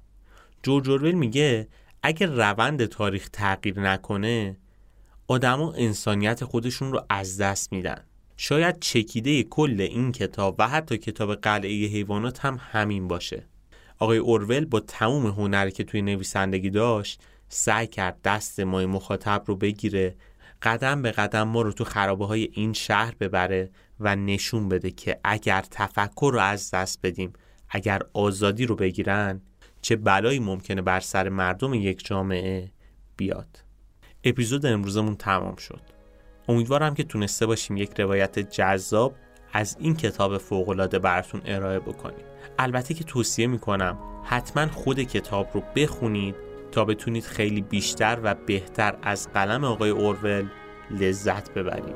جورج 0.63 0.89
اورول 0.89 1.11
میگه 1.11 1.67
اگر 2.03 2.27
روند 2.27 2.85
تاریخ 2.85 3.29
تغییر 3.29 3.79
نکنه 3.79 4.57
آدما 5.27 5.73
انسانیت 5.73 6.45
خودشون 6.45 6.91
رو 6.91 7.05
از 7.09 7.37
دست 7.37 7.73
میدن. 7.73 8.03
شاید 8.43 8.79
چکیده 8.79 9.43
کل 9.43 9.81
این 9.81 10.11
کتاب 10.11 10.55
و 10.59 10.67
حتی 10.67 10.97
کتاب 10.97 11.35
قلعه 11.35 11.87
حیوانات 11.87 12.45
هم 12.45 12.59
همین 12.71 13.07
باشه. 13.07 13.43
آقای 13.99 14.17
اورول 14.17 14.65
با 14.65 14.79
تموم 14.79 15.25
هنری 15.25 15.71
که 15.71 15.83
توی 15.83 16.01
نویسندگی 16.01 16.69
داشت 16.69 17.21
سعی 17.49 17.87
کرد 17.87 18.21
دست 18.21 18.59
مای 18.59 18.85
مخاطب 18.85 19.43
رو 19.45 19.55
بگیره 19.55 20.15
قدم 20.61 21.01
به 21.01 21.11
قدم 21.11 21.43
ما 21.43 21.61
رو 21.61 21.71
تو 21.71 21.83
خرابه 21.83 22.25
های 22.25 22.49
این 22.53 22.73
شهر 22.73 23.15
ببره 23.19 23.69
و 23.99 24.15
نشون 24.15 24.69
بده 24.69 24.91
که 24.91 25.19
اگر 25.23 25.65
تفکر 25.71 26.31
رو 26.33 26.39
از 26.39 26.71
دست 26.71 26.99
بدیم 27.03 27.33
اگر 27.69 28.01
آزادی 28.13 28.65
رو 28.65 28.75
بگیرن 28.75 29.41
چه 29.81 29.95
بلایی 29.95 30.39
ممکنه 30.39 30.81
بر 30.81 30.99
سر 30.99 31.29
مردم 31.29 31.73
یک 31.73 32.05
جامعه 32.05 32.71
بیاد. 33.17 33.63
اپیزود 34.23 34.65
امروزمون 34.65 35.15
تمام 35.15 35.55
شد. 35.55 36.00
امیدوارم 36.47 36.93
که 36.93 37.03
تونسته 37.03 37.45
باشیم 37.45 37.77
یک 37.77 37.99
روایت 37.99 38.39
جذاب 38.39 39.15
از 39.53 39.77
این 39.79 39.95
کتاب 39.95 40.37
فوقالعاده 40.37 40.99
براتون 40.99 41.41
ارائه 41.45 41.79
بکنیم. 41.79 42.25
البته 42.59 42.93
که 42.93 43.03
توصیه 43.03 43.47
می‌کنم 43.47 43.97
حتما 44.23 44.67
خود 44.67 44.99
کتاب 44.99 45.47
رو 45.53 45.63
بخونید 45.75 46.35
تا 46.71 46.85
بتونید 46.85 47.23
خیلی 47.23 47.61
بیشتر 47.61 48.19
و 48.23 48.35
بهتر 48.35 48.95
از 49.01 49.27
قلم 49.33 49.63
آقای 49.63 49.89
اورول 49.89 50.45
لذت 50.91 51.53
ببرید. 51.53 51.95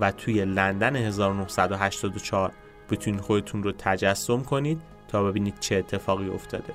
و 0.00 0.12
توی 0.12 0.44
لندن 0.44 0.96
1984 0.96 2.52
بتونید 2.90 3.20
خودتون 3.20 3.62
رو 3.62 3.72
تجسم 3.72 4.42
کنید 4.42 4.80
تا 5.08 5.24
ببینید 5.24 5.58
چه 5.60 5.76
اتفاقی 5.76 6.28
افتاده. 6.30 6.74